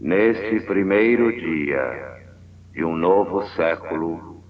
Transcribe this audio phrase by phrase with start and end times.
[0.00, 2.18] Neste primeiro dia
[2.72, 4.44] de um novo século,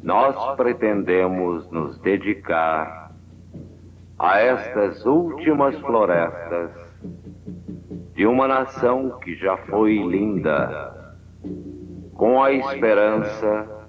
[0.00, 3.12] nós pretendemos nos dedicar
[4.16, 6.70] a estas últimas florestas
[8.14, 11.16] de uma nação que já foi linda,
[12.14, 13.88] com a esperança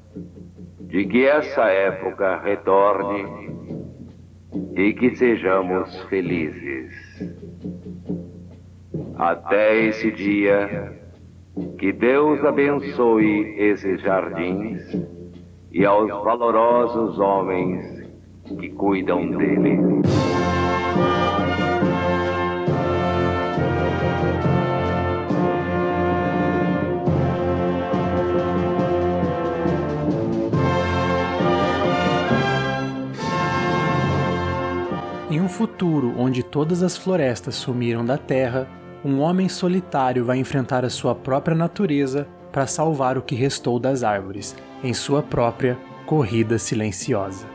[0.80, 3.54] de que essa época retorne
[4.76, 6.94] e que sejamos felizes.
[9.16, 10.92] Até esse dia,
[11.78, 14.82] que Deus abençoe esses jardins
[15.72, 18.10] e aos valorosos homens
[18.60, 19.80] que cuidam dele.
[35.30, 38.68] Em um futuro onde todas as florestas sumiram da Terra,
[39.04, 44.02] um homem solitário vai enfrentar a sua própria natureza para salvar o que restou das
[44.02, 47.46] árvores, em sua própria corrida silenciosa.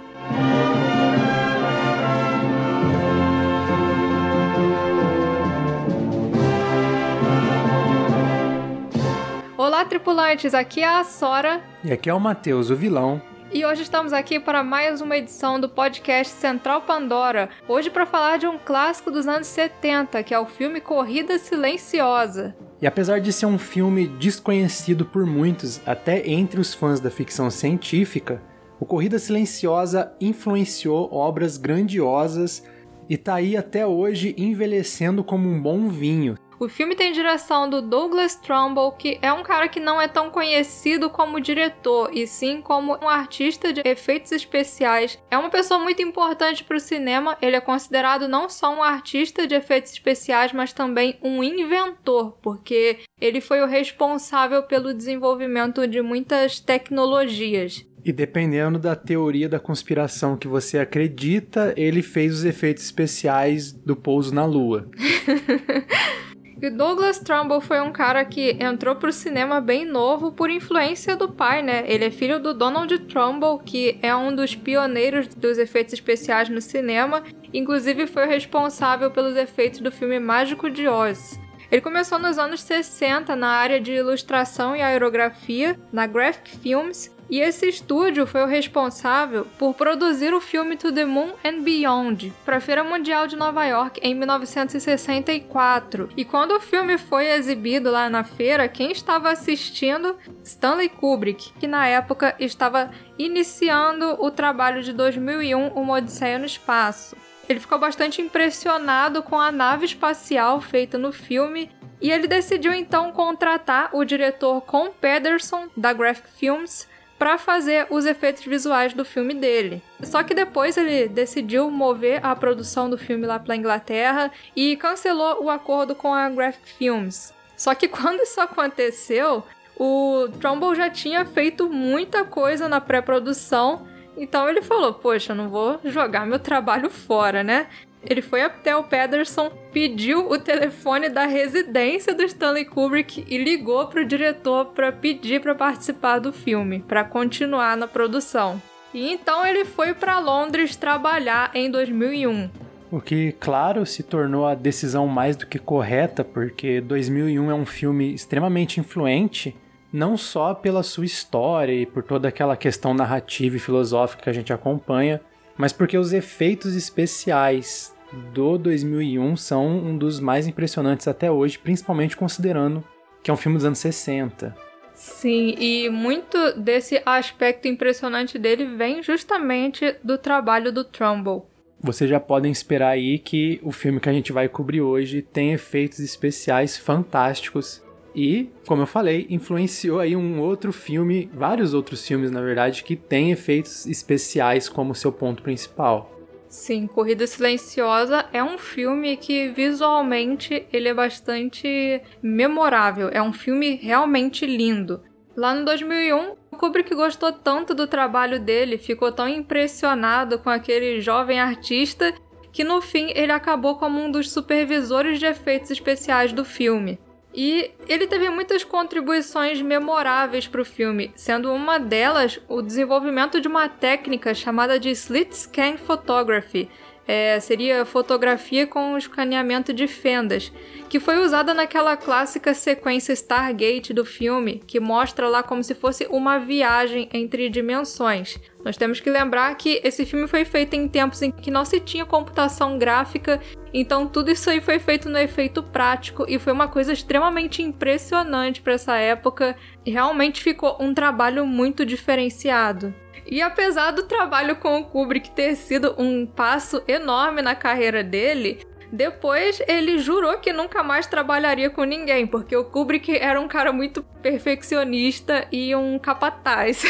[9.56, 10.52] Olá, tripulantes!
[10.54, 11.62] Aqui é a Sora.
[11.82, 15.58] E aqui é o Matheus, o vilão, e hoje estamos aqui para mais uma edição
[15.58, 17.48] do podcast Central Pandora.
[17.66, 22.54] Hoje para falar de um clássico dos anos 70, que é o filme Corrida Silenciosa.
[22.80, 27.50] E apesar de ser um filme desconhecido por muitos, até entre os fãs da ficção
[27.50, 28.42] científica,
[28.78, 32.62] o Corrida Silenciosa influenciou obras grandiosas
[33.08, 37.80] e tá aí até hoje envelhecendo como um bom vinho, o filme tem direção do
[37.80, 42.60] Douglas Trumbull, que é um cara que não é tão conhecido como diretor, e sim
[42.60, 45.18] como um artista de efeitos especiais.
[45.30, 49.46] É uma pessoa muito importante para o cinema, ele é considerado não só um artista
[49.46, 56.02] de efeitos especiais, mas também um inventor, porque ele foi o responsável pelo desenvolvimento de
[56.02, 57.86] muitas tecnologias.
[58.04, 63.94] E dependendo da teoria da conspiração que você acredita, ele fez os efeitos especiais do
[63.94, 64.88] pouso na Lua.
[66.60, 71.28] E Douglas Trumbull foi um cara que entrou pro cinema bem novo por influência do
[71.28, 71.84] pai, né?
[71.86, 76.60] Ele é filho do Donald Trumbull, que é um dos pioneiros dos efeitos especiais no
[76.60, 77.22] cinema,
[77.54, 81.38] inclusive foi responsável pelos efeitos do filme Mágico de Oz.
[81.70, 87.40] Ele começou nos anos 60 na área de ilustração e aerografia, na Graphic Films, e
[87.40, 92.56] esse estúdio foi o responsável por produzir o filme To the Moon and Beyond para
[92.56, 96.08] a Feira Mundial de Nova York em 1964.
[96.16, 100.16] E quando o filme foi exibido lá na feira, quem estava assistindo?
[100.42, 107.14] Stanley Kubrick, que na época estava iniciando o trabalho de 2001, Uma Odisseia no Espaço.
[107.46, 113.12] Ele ficou bastante impressionado com a nave espacial feita no filme e ele decidiu então
[113.12, 116.87] contratar o diretor Con Pederson da Graphic Films
[117.18, 119.82] para fazer os efeitos visuais do filme dele.
[120.02, 125.42] Só que depois ele decidiu mover a produção do filme lá para Inglaterra e cancelou
[125.42, 127.34] o acordo com a Graphic Films.
[127.56, 129.42] Só que quando isso aconteceu,
[129.76, 133.86] o Trumbull já tinha feito muita coisa na pré-produção,
[134.16, 137.68] então ele falou: Poxa, não vou jogar meu trabalho fora, né?
[138.04, 143.86] Ele foi até o Pederson, pediu o telefone da residência do Stanley Kubrick e ligou
[143.86, 148.60] para o diretor para pedir para participar do filme, para continuar na produção.
[148.94, 152.50] E então ele foi para Londres trabalhar em 2001.
[152.90, 157.66] O que, claro, se tornou a decisão mais do que correta, porque 2001 é um
[157.66, 159.54] filme extremamente influente,
[159.92, 164.32] não só pela sua história e por toda aquela questão narrativa e filosófica que a
[164.32, 165.20] gente acompanha,
[165.58, 167.94] mas porque os efeitos especiais
[168.32, 172.82] do 2001 são um dos mais impressionantes até hoje, principalmente considerando
[173.22, 174.56] que é um filme dos anos 60.
[174.94, 181.46] Sim, e muito desse aspecto impressionante dele vem justamente do trabalho do Trumbull.
[181.80, 185.52] Vocês já podem esperar aí que o filme que a gente vai cobrir hoje tem
[185.52, 187.82] efeitos especiais fantásticos
[188.14, 192.96] e, como eu falei, influenciou aí um outro filme, vários outros filmes, na verdade, que
[192.96, 196.14] tem efeitos especiais como seu ponto principal.
[196.48, 203.10] Sim, Corrida Silenciosa é um filme que visualmente ele é bastante memorável.
[203.12, 205.02] É um filme realmente lindo.
[205.36, 211.00] Lá no 2001, o Kubrick gostou tanto do trabalho dele, ficou tão impressionado com aquele
[211.00, 212.14] jovem artista
[212.50, 216.98] que no fim ele acabou como um dos supervisores de efeitos especiais do filme.
[217.40, 223.46] E ele teve muitas contribuições memoráveis para o filme, sendo uma delas o desenvolvimento de
[223.46, 226.68] uma técnica chamada de Slit Scan Photography.
[227.08, 230.52] É, seria fotografia com escaneamento de fendas,
[230.90, 236.06] que foi usada naquela clássica sequência Stargate do filme, que mostra lá como se fosse
[236.10, 238.38] uma viagem entre dimensões.
[238.62, 241.80] Nós temos que lembrar que esse filme foi feito em tempos em que não se
[241.80, 243.40] tinha computação gráfica,
[243.72, 248.60] então tudo isso aí foi feito no efeito prático e foi uma coisa extremamente impressionante
[248.60, 249.56] para essa época.
[249.86, 252.94] E realmente ficou um trabalho muito diferenciado.
[253.26, 258.60] E apesar do trabalho com o Kubrick ter sido um passo enorme na carreira dele,
[258.90, 263.72] depois ele jurou que nunca mais trabalharia com ninguém, porque o Kubrick era um cara
[263.72, 266.84] muito perfeccionista e um capataz.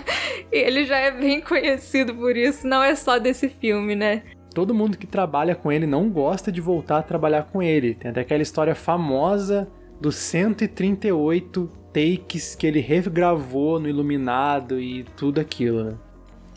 [0.50, 4.22] e ele já é bem conhecido por isso, não é só desse filme, né?
[4.52, 7.94] Todo mundo que trabalha com ele não gosta de voltar a trabalhar com ele.
[7.94, 9.68] Tem até aquela história famosa
[10.00, 15.94] dos 138 takes que ele regravou no Iluminado e tudo aquilo, né?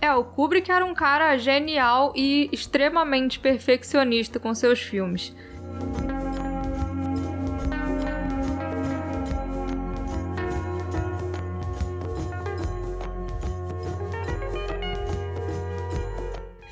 [0.01, 5.35] É, o Kubrick era um cara genial e extremamente perfeccionista com seus filmes.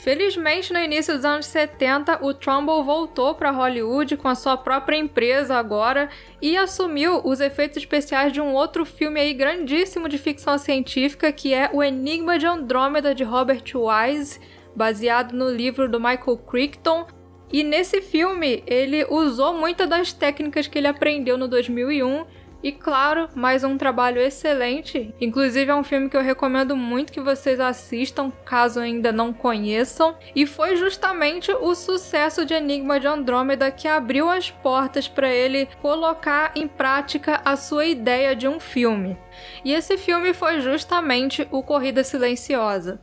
[0.05, 4.97] Felizmente, no início dos anos 70, o Trumbull voltou para Hollywood com a sua própria
[4.97, 10.59] empresa agora e assumiu os efeitos especiais de um outro filme aí grandíssimo de ficção
[10.59, 14.39] científica, que é O Enigma de Andrômeda de Robert Wise,
[14.75, 17.07] baseado no livro do Michael Crichton.
[17.51, 22.25] E nesse filme, ele usou muitas das técnicas que ele aprendeu no 2001
[22.65, 25.13] e claro, mais um trabalho excelente.
[25.21, 30.17] Inclusive é um filme que eu recomendo muito que vocês assistam, caso ainda não conheçam.
[30.35, 35.67] E foi justamente o sucesso de Enigma de Andrômeda que abriu as portas para ele
[35.79, 39.15] colocar em prática a sua ideia de um filme.
[39.63, 42.99] E esse filme foi justamente o Corrida Silenciosa.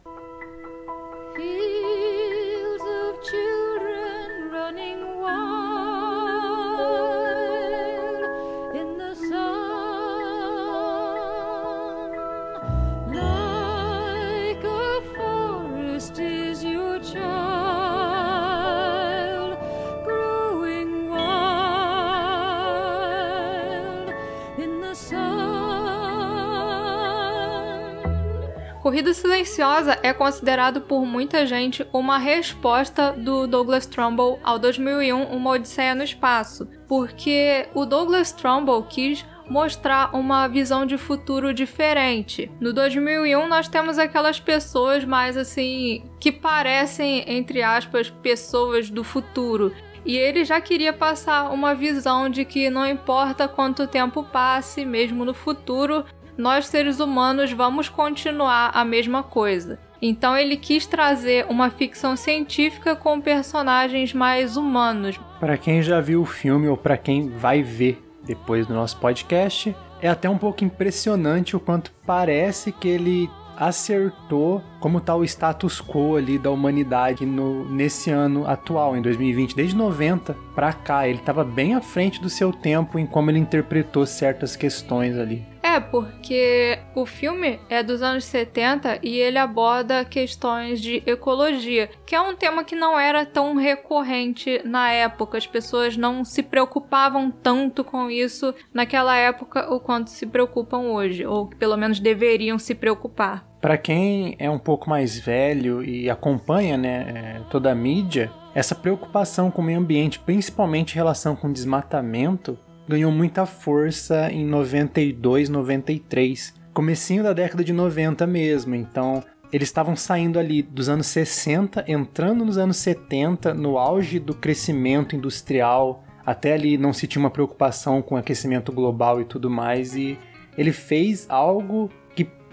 [28.83, 35.51] Corrida Silenciosa é considerado por muita gente uma resposta do Douglas Trumbull ao 2001 Uma
[35.51, 42.51] Odisseia no Espaço, porque o Douglas Trumbull quis mostrar uma visão de futuro diferente.
[42.61, 49.73] No 2001 nós temos aquelas pessoas mais assim que parecem entre aspas pessoas do futuro.
[50.05, 55.25] E ele já queria passar uma visão de que não importa quanto tempo passe, mesmo
[55.25, 56.05] no futuro,
[56.37, 59.79] nós seres humanos vamos continuar a mesma coisa.
[60.01, 65.21] Então ele quis trazer uma ficção científica com personagens mais humanos.
[65.39, 69.75] Para quem já viu o filme ou para quem vai ver depois do nosso podcast,
[70.01, 75.81] é até um pouco impressionante o quanto parece que ele acertou como está o status
[75.81, 79.55] quo ali da humanidade no, nesse ano atual, em 2020.
[79.55, 83.39] Desde 90 para cá, ele estava bem à frente do seu tempo em como ele
[83.39, 85.47] interpretou certas questões ali.
[85.63, 92.17] É, porque o filme é dos anos 70 e ele aborda questões de ecologia, que
[92.17, 95.39] é um tema que não era tão recorrente na época.
[95.39, 101.25] As pessoas não se preocupavam tanto com isso naquela época o quanto se preocupam hoje,
[101.25, 103.52] ou pelo menos deveriam se preocupar.
[103.63, 108.75] Para quem é um pouco mais velho e acompanha né, é, toda a mídia, essa
[108.75, 115.49] preocupação com o meio ambiente, principalmente em relação com desmatamento, ganhou muita força em 92,
[115.49, 118.75] 93, comecinho da década de 90 mesmo.
[118.75, 124.35] Então, eles estavam saindo ali dos anos 60, entrando nos anos 70, no auge do
[124.35, 126.03] crescimento industrial.
[126.27, 130.19] Até ali não se tinha uma preocupação com aquecimento global e tudo mais, e
[130.59, 131.89] ele fez algo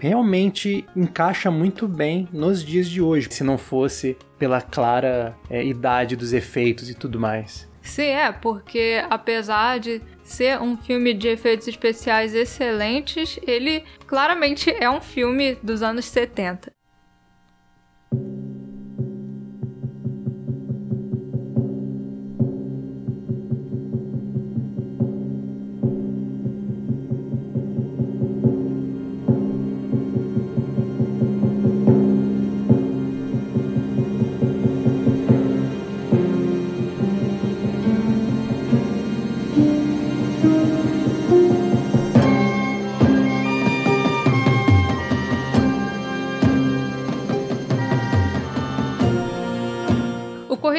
[0.00, 6.16] realmente encaixa muito bem nos dias de hoje, se não fosse pela clara é, idade
[6.16, 7.68] dos efeitos e tudo mais.
[7.82, 14.88] Sim, é, porque apesar de ser um filme de efeitos especiais excelentes, ele claramente é
[14.88, 16.72] um filme dos anos 70.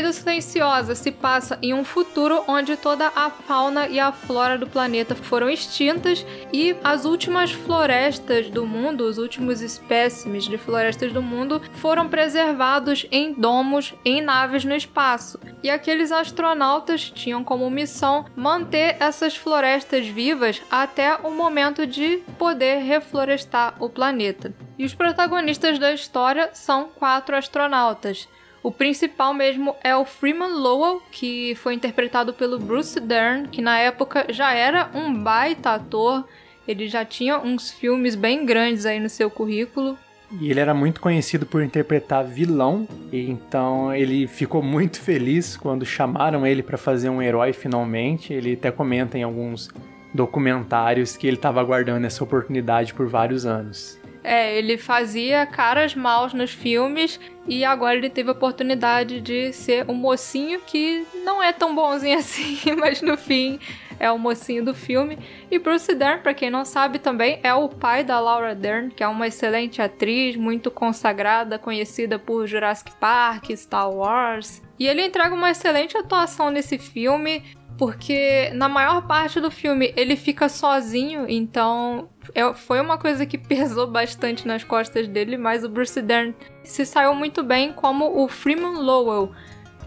[0.02, 4.66] Vida Silenciosa se passa em um futuro onde toda a fauna e a flora do
[4.66, 11.22] planeta foram extintas e as últimas florestas do mundo, os últimos espécimes de florestas do
[11.22, 15.40] mundo, foram preservados em domos em naves no espaço.
[15.62, 22.80] E aqueles astronautas tinham como missão manter essas florestas vivas até o momento de poder
[22.80, 24.52] reflorestar o planeta.
[24.80, 28.28] E os protagonistas da história são quatro astronautas.
[28.64, 33.80] O principal mesmo é o Freeman Lowell, que foi interpretado pelo Bruce Dern, que na
[33.80, 36.26] época já era um baita ator.
[36.68, 39.98] Ele já tinha uns filmes bem grandes aí no seu currículo.
[40.40, 46.48] E ele era muito conhecido por interpretar vilão, então ele ficou muito feliz quando chamaram
[46.48, 48.32] ele para fazer um herói finalmente.
[48.32, 49.70] Ele até comenta em alguns
[50.14, 54.01] documentários que ele estava aguardando essa oportunidade por vários anos.
[54.24, 59.90] É, ele fazia caras maus nos filmes e agora ele teve a oportunidade de ser
[59.90, 63.60] um mocinho que não é tão bonzinho assim, mas no fim
[64.02, 65.18] é o mocinho do filme.
[65.52, 69.04] E Bruce Dern, para quem não sabe também, é o pai da Laura Dern, que
[69.04, 74.60] é uma excelente atriz, muito consagrada, conhecida por Jurassic Park, Star Wars.
[74.80, 77.44] E ele entrega uma excelente atuação nesse filme
[77.82, 83.40] porque na maior parte do filme ele fica sozinho, então é, foi uma coisa que
[83.42, 88.28] pesou bastante nas costas dele, mas o Bruce Dern se saiu muito bem como o
[88.28, 89.32] Freeman Lowell.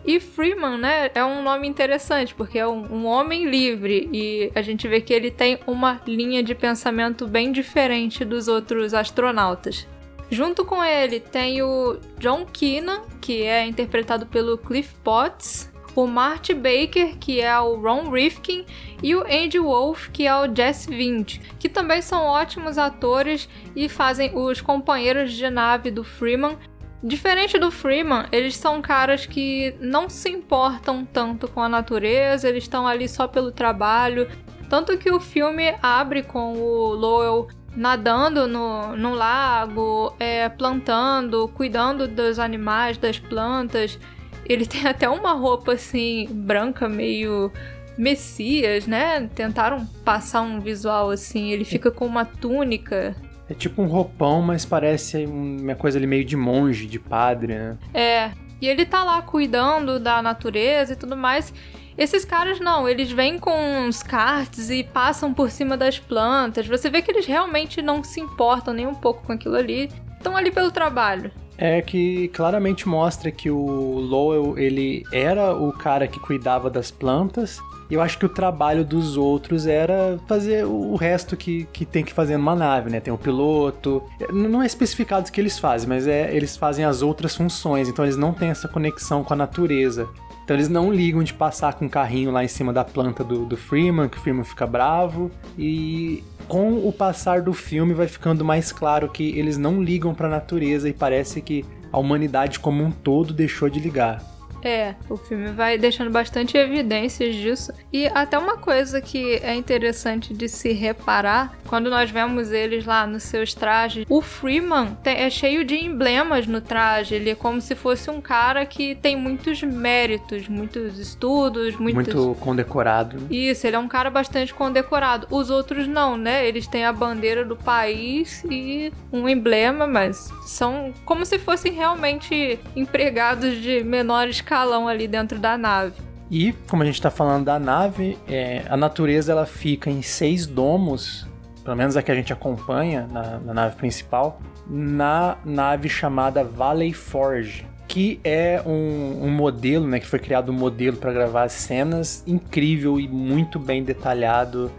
[0.04, 4.60] E Freeman, né, é um nome interessante, porque é um, um, homem livre e a
[4.60, 9.86] gente vê que ele tem uma linha de pensamento bem diferente dos outros astronautas.
[10.28, 16.54] Junto com ele tem o John Keenan, que é interpretado pelo Cliff Potts, o Marty
[16.54, 18.64] Baker, que é o Ron Rifkin,
[19.02, 23.88] e o Andy Wolf, que é o Jesse Vint, que também são ótimos atores e
[23.88, 26.56] fazem os companheiros de nave do Freeman.
[27.02, 32.64] Diferente do Freeman, eles são caras que não se importam tanto com a natureza, eles
[32.64, 34.28] estão ali só pelo trabalho.
[34.70, 42.08] Tanto que o filme abre com o Lowell nadando no, no lago, é, plantando, cuidando
[42.08, 43.98] dos animais, das plantas.
[44.46, 47.50] Ele tem até uma roupa assim, branca, meio
[47.96, 49.28] Messias, né?
[49.34, 51.50] Tentaram passar um visual assim.
[51.50, 53.14] Ele fica com uma túnica.
[53.48, 57.78] É tipo um roupão, mas parece uma coisa ali meio de monge, de padre, né?
[57.92, 58.30] É.
[58.60, 61.52] E ele tá lá cuidando da natureza e tudo mais.
[61.96, 63.52] Esses caras não, eles vêm com
[63.86, 66.66] uns karts e passam por cima das plantas.
[66.66, 69.88] Você vê que eles realmente não se importam nem um pouco com aquilo ali.
[70.16, 76.06] Estão ali pelo trabalho é que claramente mostra que o Lowell ele era o cara
[76.06, 77.60] que cuidava das plantas.
[77.90, 82.02] E eu acho que o trabalho dos outros era fazer o resto que, que tem
[82.02, 82.98] que fazer numa nave, né?
[82.98, 84.02] Tem o piloto.
[84.32, 87.88] Não é especificado o que eles fazem, mas é eles fazem as outras funções.
[87.88, 90.08] Então eles não têm essa conexão com a natureza.
[90.44, 93.44] Então eles não ligam de passar com um carrinho lá em cima da planta do,
[93.44, 95.30] do Freeman, que o Freeman fica bravo.
[95.58, 100.26] E com o passar do filme vai ficando mais claro que eles não ligam para
[100.26, 104.33] a natureza e parece que a humanidade como um todo deixou de ligar.
[104.64, 107.70] É, o filme vai deixando bastante evidências disso.
[107.92, 113.06] E até uma coisa que é interessante de se reparar, quando nós vemos eles lá
[113.06, 117.14] nos seus trajes, o Freeman tem, é cheio de emblemas no traje.
[117.14, 122.14] Ele é como se fosse um cara que tem muitos méritos, muitos estudos, muitos...
[122.14, 123.26] Muito condecorado.
[123.30, 125.26] Isso, ele é um cara bastante condecorado.
[125.30, 126.48] Os outros não, né?
[126.48, 132.58] Eles têm a bandeira do país e um emblema, mas são como se fossem realmente
[132.74, 135.94] empregados de menor escala escalão ali dentro da nave.
[136.30, 140.46] E, como a gente está falando da nave, é, a natureza ela fica em seis
[140.46, 141.26] domos,
[141.64, 146.92] pelo menos a que a gente acompanha na, na nave principal, na nave chamada Valley
[146.92, 152.24] Forge, que é um, um, modelo, né, que foi criado um modelo para gravar cenas
[152.26, 154.72] incrível e muito bem detalhado.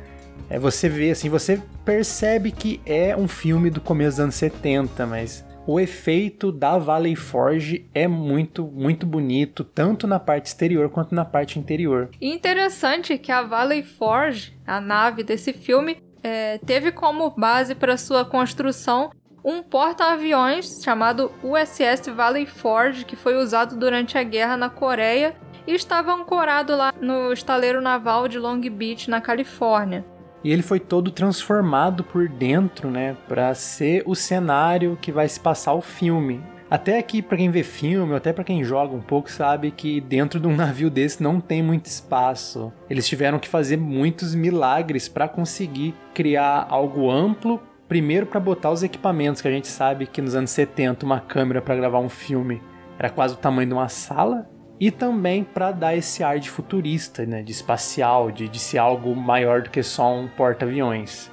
[0.49, 5.05] É, você vê assim, você percebe que é um filme do começo dos anos 70,
[5.05, 11.15] mas o efeito da Valley Forge é muito, muito bonito, tanto na parte exterior quanto
[11.15, 12.09] na parte interior.
[12.21, 18.25] interessante que a Valley Forge, a nave desse filme, é, teve como base para sua
[18.25, 19.11] construção
[19.43, 25.35] um porta-aviões chamado USS Valley Forge, que foi usado durante a guerra na Coreia
[25.67, 30.03] e estava ancorado lá no estaleiro naval de Long Beach, na Califórnia.
[30.45, 35.39] E ele foi todo transformado por dentro, né, para ser o cenário que vai se
[35.39, 36.39] passar o filme.
[36.69, 39.99] Até aqui, para quem vê filme, ou até para quem joga um pouco, sabe que
[39.99, 42.71] dentro de um navio desse não tem muito espaço.
[42.87, 47.59] Eles tiveram que fazer muitos milagres para conseguir criar algo amplo.
[47.87, 51.59] Primeiro, para botar os equipamentos, que a gente sabe que nos anos 70 uma câmera
[51.59, 52.61] para gravar um filme
[52.99, 54.47] era quase o tamanho de uma sala.
[54.79, 59.15] E também para dar esse ar de futurista, né, de espacial, de, de ser algo
[59.15, 61.31] maior do que só um porta-aviões.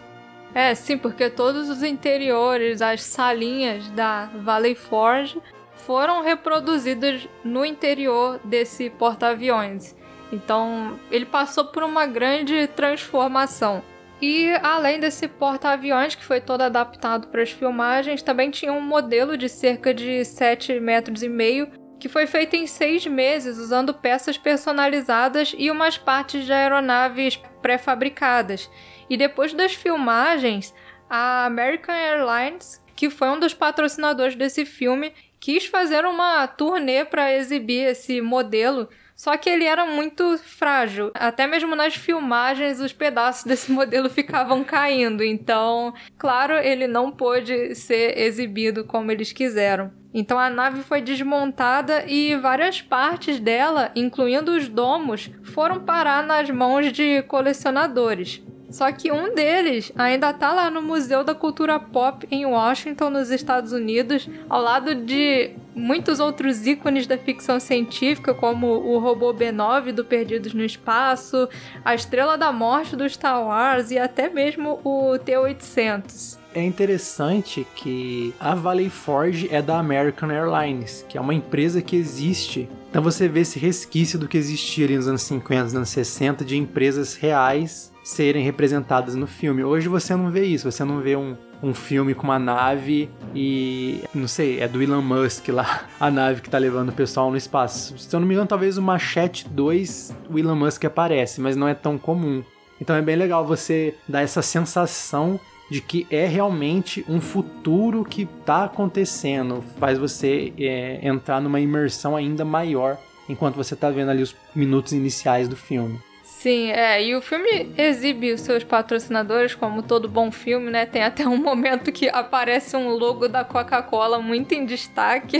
[0.54, 5.40] É, sim, porque todos os interiores, as salinhas da Valley Forge
[5.74, 9.96] foram reproduzidas no interior desse porta-aviões.
[10.30, 13.82] Então, ele passou por uma grande transformação.
[14.20, 19.36] E além desse porta-aviões que foi todo adaptado para as filmagens, também tinha um modelo
[19.36, 21.68] de cerca de 7 metros e meio
[22.02, 28.68] que foi feito em seis meses usando peças personalizadas e umas partes de aeronaves pré-fabricadas.
[29.08, 30.74] E depois das filmagens,
[31.08, 37.32] a American Airlines, que foi um dos patrocinadores desse filme, quis fazer uma turnê para
[37.36, 41.10] exibir esse modelo só que ele era muito frágil.
[41.14, 45.22] Até mesmo nas filmagens, os pedaços desse modelo ficavam caindo.
[45.22, 49.92] Então, claro, ele não pôde ser exibido como eles quiseram.
[50.14, 56.50] Então a nave foi desmontada e várias partes dela, incluindo os domos, foram parar nas
[56.50, 58.42] mãos de colecionadores.
[58.72, 63.30] Só que um deles ainda está lá no Museu da Cultura Pop em Washington, nos
[63.30, 69.92] Estados Unidos, ao lado de muitos outros ícones da ficção científica, como o robô B9
[69.92, 71.48] do Perdidos no Espaço,
[71.84, 76.41] a Estrela da Morte do Star Wars e até mesmo o T-800.
[76.54, 81.96] É interessante que a Valley Forge é da American Airlines, que é uma empresa que
[81.96, 82.68] existe.
[82.90, 86.44] Então você vê esse resquício do que existia ali nos anos 50, nos anos 60,
[86.44, 89.64] de empresas reais serem representadas no filme.
[89.64, 94.02] Hoje você não vê isso, você não vê um, um filme com uma nave e.
[94.14, 97.36] não sei, é do Elon Musk lá, a nave que tá levando o pessoal no
[97.36, 97.96] espaço.
[97.96, 101.66] Se eu não me engano, talvez o Machete 2 o Elon Musk aparece, mas não
[101.66, 102.42] é tão comum.
[102.80, 105.38] Então é bem legal você dar essa sensação
[105.72, 112.14] de que é realmente um futuro que tá acontecendo, faz você é, entrar numa imersão
[112.14, 115.98] ainda maior enquanto você tá vendo ali os minutos iniciais do filme.
[116.22, 120.84] Sim, é, e o filme exibe os seus patrocinadores, como todo bom filme, né?
[120.84, 125.38] Tem até um momento que aparece um logo da Coca-Cola muito em destaque.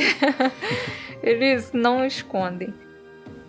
[1.23, 2.73] Eles não escondem.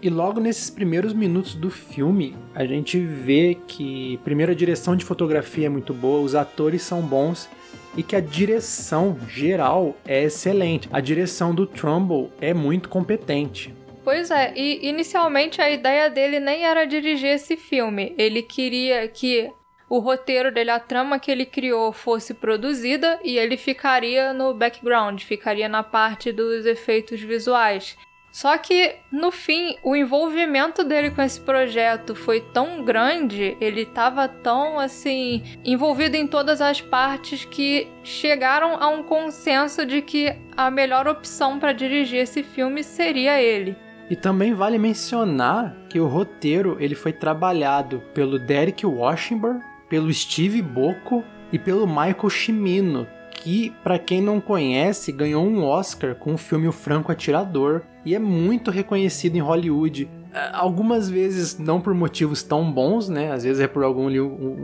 [0.04, 5.06] E logo nesses primeiros minutos do filme, a gente vê que, primeiro, a direção de
[5.06, 7.50] fotografia é muito boa, os atores são bons
[7.96, 10.90] e que a direção geral é excelente.
[10.92, 13.74] A direção do Trumbull é muito competente.
[14.04, 18.14] Pois é, e inicialmente a ideia dele nem era dirigir esse filme.
[18.18, 19.50] Ele queria que
[19.90, 25.22] o roteiro dele, a trama que ele criou, fosse produzida e ele ficaria no background,
[25.22, 27.96] ficaria na parte dos efeitos visuais.
[28.34, 34.28] Só que, no fim, o envolvimento dele com esse projeto foi tão grande, ele estava
[34.28, 40.72] tão assim envolvido em todas as partes que chegaram a um consenso de que a
[40.72, 43.78] melhor opção para dirigir esse filme seria ele.
[44.10, 50.60] E também vale mencionar que o roteiro ele foi trabalhado pelo Derek Washington, pelo Steve
[50.60, 53.08] Bocco e pelo Michael Cimino,
[53.44, 58.16] que, para quem não conhece, ganhou um Oscar com o filme O Franco Atirador e
[58.16, 60.10] é muito reconhecido em Hollywood.
[60.34, 63.32] É, algumas vezes não por motivos tão bons, né?
[63.34, 64.08] Às vezes é por algum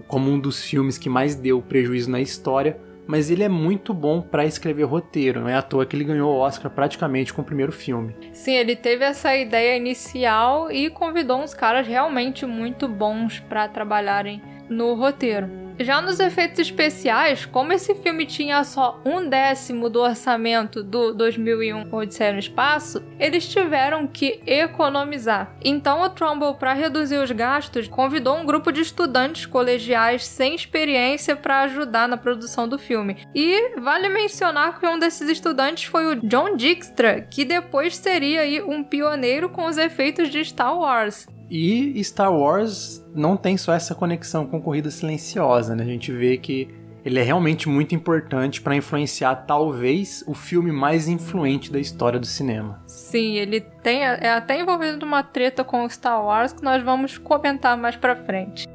[0.08, 4.22] como um dos filmes que mais deu prejuízo na história, mas ele é muito bom
[4.22, 7.46] para escrever roteiro, não é à toa que ele ganhou o Oscar praticamente com o
[7.46, 8.15] primeiro filme.
[8.32, 14.42] Sim, ele teve essa ideia inicial e convidou uns caras realmente muito bons para trabalharem
[14.70, 15.68] no roteiro.
[15.82, 21.94] Já nos efeitos especiais, como esse filme tinha só um décimo do orçamento do 2001
[21.96, 25.56] Odisseia no Espaço, eles tiveram que economizar.
[25.63, 31.34] Então o Trumbull, para reduzir os gastos, convidou um grupo de estudantes colegiais sem experiência
[31.34, 33.26] para ajudar na produção do filme.
[33.34, 38.62] E vale mencionar que um desses estudantes foi o John Dykstra, que depois seria aí
[38.62, 41.26] um pioneiro com os efeitos de Star Wars.
[41.49, 45.83] E Star Wars não tem só essa conexão com Corrida Silenciosa, né?
[45.83, 46.69] A gente vê que
[47.03, 52.25] ele é realmente muito importante para influenciar talvez o filme mais influente da história do
[52.25, 52.81] cinema.
[52.85, 57.77] Sim, ele tem é até envolvido numa treta com Star Wars que nós vamos comentar
[57.77, 58.67] mais para frente.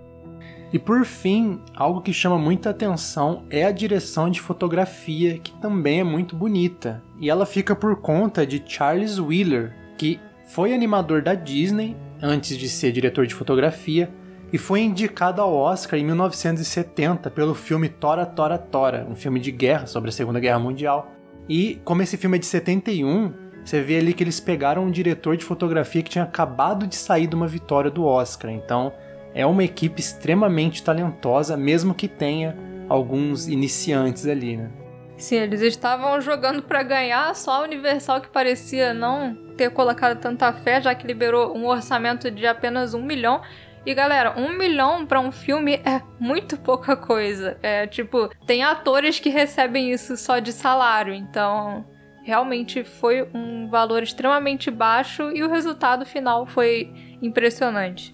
[0.73, 6.01] E por fim, algo que chama muita atenção é a direção de fotografia, que também
[6.01, 7.01] é muito bonita.
[7.21, 12.69] E ela fica por conta de Charles Wheeler, que foi animador da Disney antes de
[12.69, 14.11] ser diretor de fotografia,
[14.51, 19.51] e foi indicado ao Oscar em 1970 pelo filme Tora Tora Tora, um filme de
[19.51, 21.13] guerra sobre a Segunda Guerra Mundial.
[21.49, 23.33] E como esse filme é de 71,
[23.65, 27.27] você vê ali que eles pegaram um diretor de fotografia que tinha acabado de sair
[27.27, 28.51] de uma vitória do Oscar.
[28.51, 28.93] Então,
[29.35, 32.57] é uma equipe extremamente talentosa, mesmo que tenha
[32.89, 34.71] alguns iniciantes ali, né?
[35.17, 40.53] Sim, eles estavam jogando para ganhar, só a Universal que parecia não ter colocado tanta
[40.53, 43.41] fé, já que liberou um orçamento de apenas um milhão.
[43.87, 47.59] E galera, um milhão para um filme é muito pouca coisa.
[47.63, 51.85] É tipo, tem atores que recebem isso só de salário, então
[52.25, 58.14] realmente foi um valor extremamente baixo e o resultado final foi impressionante.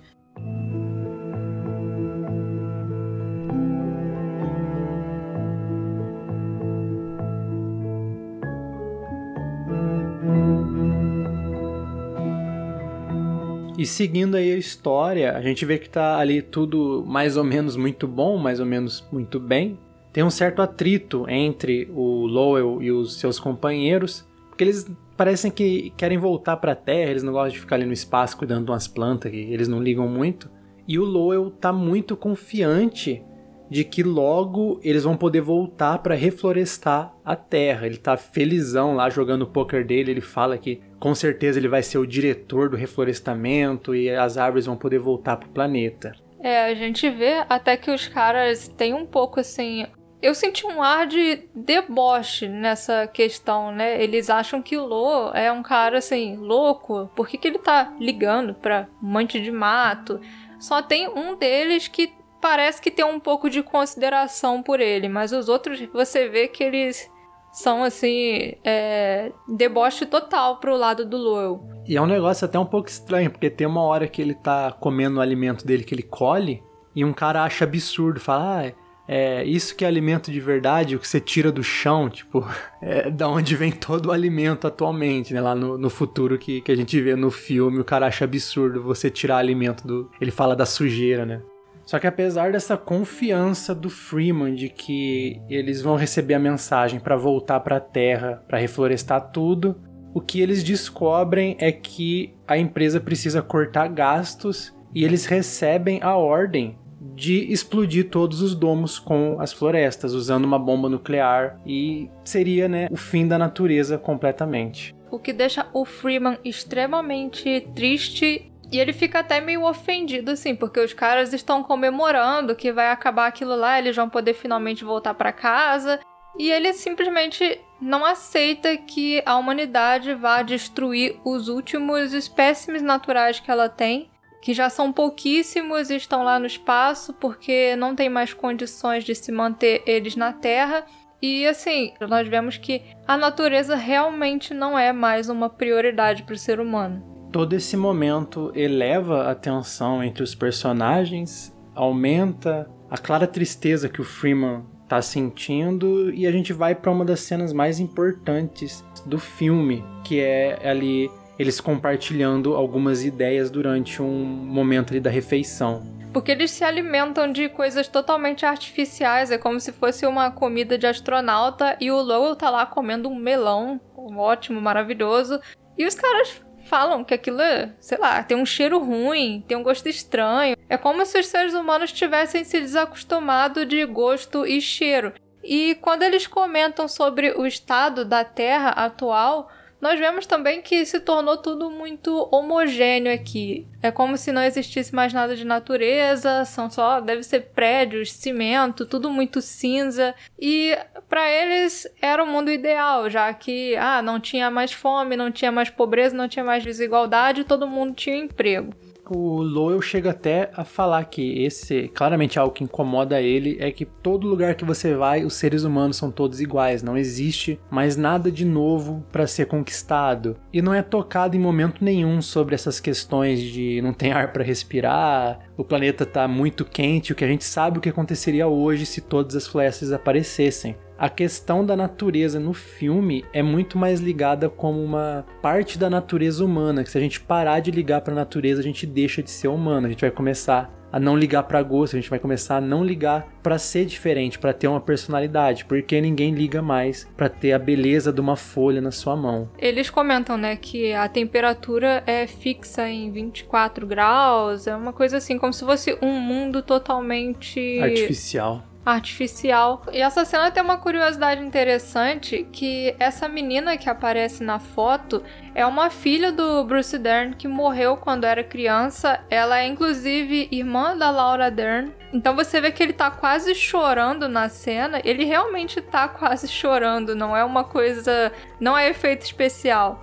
[13.81, 17.77] E seguindo aí a história, a gente vê que tá ali tudo mais ou menos
[17.77, 19.79] muito bom, mais ou menos muito bem.
[20.13, 25.95] Tem um certo atrito entre o Lowell e os seus companheiros, porque eles parecem que
[25.97, 28.71] querem voltar para a Terra, eles não gostam de ficar ali no espaço cuidando de
[28.71, 30.51] umas plantas que eles não ligam muito.
[30.87, 33.23] E o Lowell tá muito confiante
[33.71, 37.87] de que logo eles vão poder voltar para reflorestar a Terra.
[37.87, 41.83] Ele tá felizão lá jogando o poker dele, ele fala que com certeza ele vai
[41.83, 46.13] ser o diretor do reflorestamento e as árvores vão poder voltar pro planeta.
[46.43, 49.87] É, a gente vê até que os caras têm um pouco assim.
[50.23, 54.03] Eu senti um ar de deboche nessa questão, né?
[54.03, 57.11] Eles acham que o Lo é um cara assim, louco.
[57.15, 60.21] Por que, que ele tá ligando pra um monte de mato?
[60.59, 65.33] Só tem um deles que parece que tem um pouco de consideração por ele, mas
[65.33, 67.11] os outros você vê que eles
[67.53, 71.61] são assim, é, deboche total pro lado do Lowell.
[71.87, 74.73] E é um negócio até um pouco estranho, porque tem uma hora que ele tá
[74.73, 76.63] comendo o alimento dele que ele colhe
[76.95, 78.73] e um cara acha absurdo, fala, ah,
[79.09, 82.47] é isso que é alimento de verdade, o que você tira do chão, tipo,
[82.81, 85.41] é da onde vem todo o alimento atualmente, né?
[85.41, 88.81] Lá no, no futuro que, que a gente vê no filme, o cara acha absurdo
[88.81, 90.09] você tirar alimento do.
[90.21, 91.43] Ele fala da sujeira, né?
[91.91, 97.17] Só que apesar dessa confiança do Freeman de que eles vão receber a mensagem para
[97.17, 99.75] voltar para a Terra, para reflorestar tudo,
[100.15, 106.15] o que eles descobrem é que a empresa precisa cortar gastos e eles recebem a
[106.15, 106.79] ordem
[107.17, 112.87] de explodir todos os domos com as florestas, usando uma bomba nuclear e seria, né,
[112.89, 114.95] o fim da natureza completamente.
[115.11, 120.79] O que deixa o Freeman extremamente triste e ele fica até meio ofendido, assim, porque
[120.79, 125.33] os caras estão comemorando que vai acabar aquilo lá, eles vão poder finalmente voltar para
[125.33, 125.99] casa.
[126.39, 133.51] E ele simplesmente não aceita que a humanidade vá destruir os últimos espécimes naturais que
[133.51, 134.09] ela tem,
[134.41, 139.17] que já são pouquíssimos e estão lá no espaço porque não tem mais condições de
[139.17, 140.87] se manter eles na Terra.
[141.21, 146.39] E assim, nós vemos que a natureza realmente não é mais uma prioridade para o
[146.39, 153.89] ser humano todo esse momento eleva a tensão entre os personagens, aumenta a clara tristeza
[153.89, 158.85] que o Freeman tá sentindo e a gente vai para uma das cenas mais importantes
[159.07, 165.83] do filme, que é ali eles compartilhando algumas ideias durante um momento ali da refeição.
[166.13, 170.87] Porque eles se alimentam de coisas totalmente artificiais, é como se fosse uma comida de
[170.89, 175.41] astronauta e o Lowell tá lá comendo um melão, ótimo, maravilhoso,
[175.79, 179.63] e os caras falam que aquilo, é, sei lá, tem um cheiro ruim, tem um
[179.63, 180.57] gosto estranho.
[180.69, 185.13] É como se os seres humanos tivessem se desacostumado de gosto e cheiro.
[185.43, 191.01] E quando eles comentam sobre o estado da Terra atual, nós vemos também que se
[191.01, 193.67] tornou tudo muito homogêneo aqui.
[193.83, 198.85] É como se não existisse mais nada de natureza, são só, deve ser prédios, cimento,
[198.85, 200.15] tudo muito cinza.
[200.39, 200.77] E
[201.09, 205.51] para eles era o mundo ideal, já que ah, não tinha mais fome, não tinha
[205.51, 208.75] mais pobreza, não tinha mais desigualdade, todo mundo tinha emprego
[209.11, 213.85] o Lowell chega até a falar que esse, claramente algo que incomoda ele é que
[213.85, 218.31] todo lugar que você vai, os seres humanos são todos iguais, não existe mais nada
[218.31, 220.37] de novo para ser conquistado.
[220.53, 224.45] E não é tocado em momento nenhum sobre essas questões de não tem ar para
[224.45, 228.87] respirar, o planeta tá muito quente, o que a gente sabe o que aconteceria hoje
[228.87, 234.51] se todas as florestas aparecessem a questão da natureza no filme é muito mais ligada
[234.51, 238.17] como uma parte da natureza humana, que se a gente parar de ligar para a
[238.17, 241.63] natureza, a gente deixa de ser humano, a gente vai começar a não ligar para
[241.63, 245.65] gosto, a gente vai começar a não ligar para ser diferente, para ter uma personalidade,
[245.65, 249.49] porque ninguém liga mais para ter a beleza de uma folha na sua mão.
[249.59, 255.39] Eles comentam, né, que a temperatura é fixa em 24 graus, é uma coisa assim
[255.39, 259.83] como se fosse um mundo totalmente artificial artificial.
[259.93, 265.23] E essa cena tem uma curiosidade interessante que essa menina que aparece na foto
[265.55, 269.21] é uma filha do Bruce Dern que morreu quando era criança.
[269.29, 271.93] Ela é inclusive irmã da Laura Dern.
[272.13, 275.01] Então você vê que ele tá quase chorando na cena.
[275.05, 280.03] Ele realmente tá quase chorando, não é uma coisa, não é efeito especial.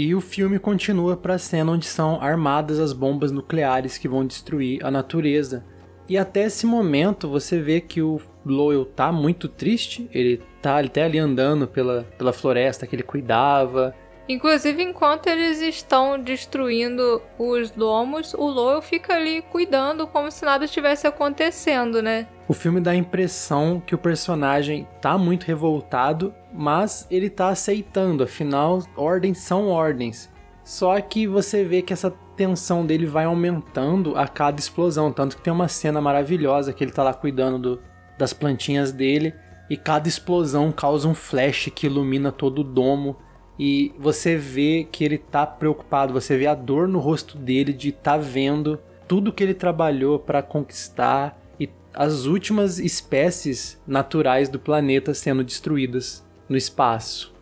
[0.00, 4.24] E o filme continua para a cena onde são armadas as bombas nucleares que vão
[4.24, 5.64] destruir a natureza.
[6.08, 11.02] E até esse momento você vê que o Lowell tá muito triste, ele tá até
[11.02, 13.92] ali andando pela, pela floresta que ele cuidava.
[14.28, 20.66] Inclusive, enquanto eles estão destruindo os domos, o Lowell fica ali cuidando como se nada
[20.66, 22.28] estivesse acontecendo, né?
[22.46, 28.24] O filme dá a impressão que o personagem tá muito revoltado, mas ele tá aceitando,
[28.24, 30.30] afinal, ordens são ordens.
[30.64, 35.42] Só que você vê que essa tensão dele vai aumentando a cada explosão, tanto que
[35.42, 37.82] tem uma cena maravilhosa que ele tá lá cuidando do,
[38.18, 39.34] das plantinhas dele
[39.68, 43.16] e cada explosão causa um flash que ilumina todo o domo
[43.58, 47.88] e você vê que ele tá preocupado, você vê a dor no rosto dele de
[47.88, 51.36] estar tá vendo tudo que ele trabalhou para conquistar
[51.94, 57.36] as últimas espécies naturais do planeta sendo destruídas no espaço.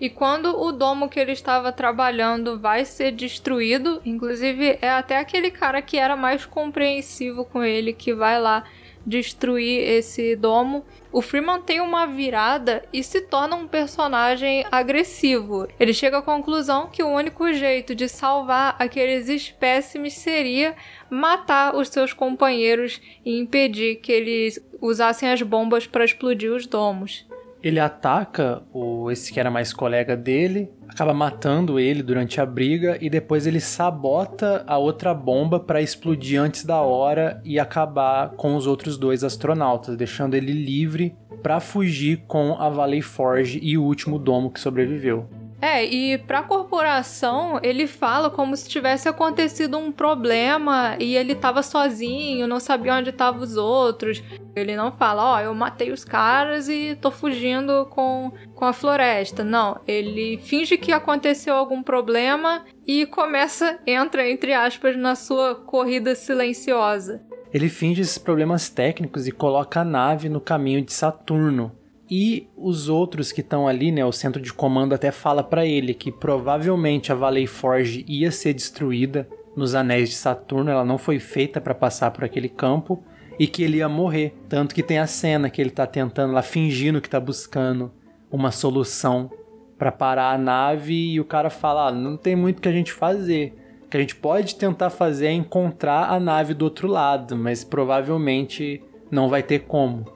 [0.00, 5.50] E quando o domo que ele estava trabalhando vai ser destruído, inclusive é até aquele
[5.50, 8.64] cara que era mais compreensivo com ele que vai lá
[9.06, 15.68] destruir esse domo, o Freeman tem uma virada e se torna um personagem agressivo.
[15.78, 20.74] Ele chega à conclusão que o único jeito de salvar aqueles espécimes seria
[21.10, 27.26] matar os seus companheiros e impedir que eles usassem as bombas para explodir os domos.
[27.64, 32.98] Ele ataca o esse que era mais colega dele, acaba matando ele durante a briga
[33.00, 38.54] e depois ele sabota a outra bomba para explodir antes da hora e acabar com
[38.54, 43.82] os outros dois astronautas, deixando ele livre para fugir com a Valley Forge e o
[43.82, 45.26] último domo que sobreviveu.
[45.64, 51.62] É, e pra corporação, ele fala como se tivesse acontecido um problema e ele tava
[51.62, 54.22] sozinho, não sabia onde estavam os outros.
[54.54, 58.74] Ele não fala, ó, oh, eu matei os caras e tô fugindo com, com a
[58.74, 59.42] floresta.
[59.42, 66.14] Não, ele finge que aconteceu algum problema e começa, entra entre aspas, na sua corrida
[66.14, 67.22] silenciosa.
[67.50, 71.72] Ele finge esses problemas técnicos e coloca a nave no caminho de Saturno
[72.10, 75.94] e os outros que estão ali, né, o centro de comando até fala para ele
[75.94, 81.18] que provavelmente a Valley Forge ia ser destruída nos Anéis de Saturno, ela não foi
[81.18, 83.02] feita para passar por aquele campo
[83.38, 84.34] e que ele ia morrer.
[84.48, 87.90] Tanto que tem a cena que ele tá tentando lá fingindo que tá buscando
[88.30, 89.30] uma solução
[89.78, 92.92] para parar a nave e o cara fala: ah, "Não tem muito que a gente
[92.92, 93.54] fazer.
[93.86, 97.64] O que a gente pode tentar fazer é encontrar a nave do outro lado, mas
[97.64, 100.13] provavelmente não vai ter como."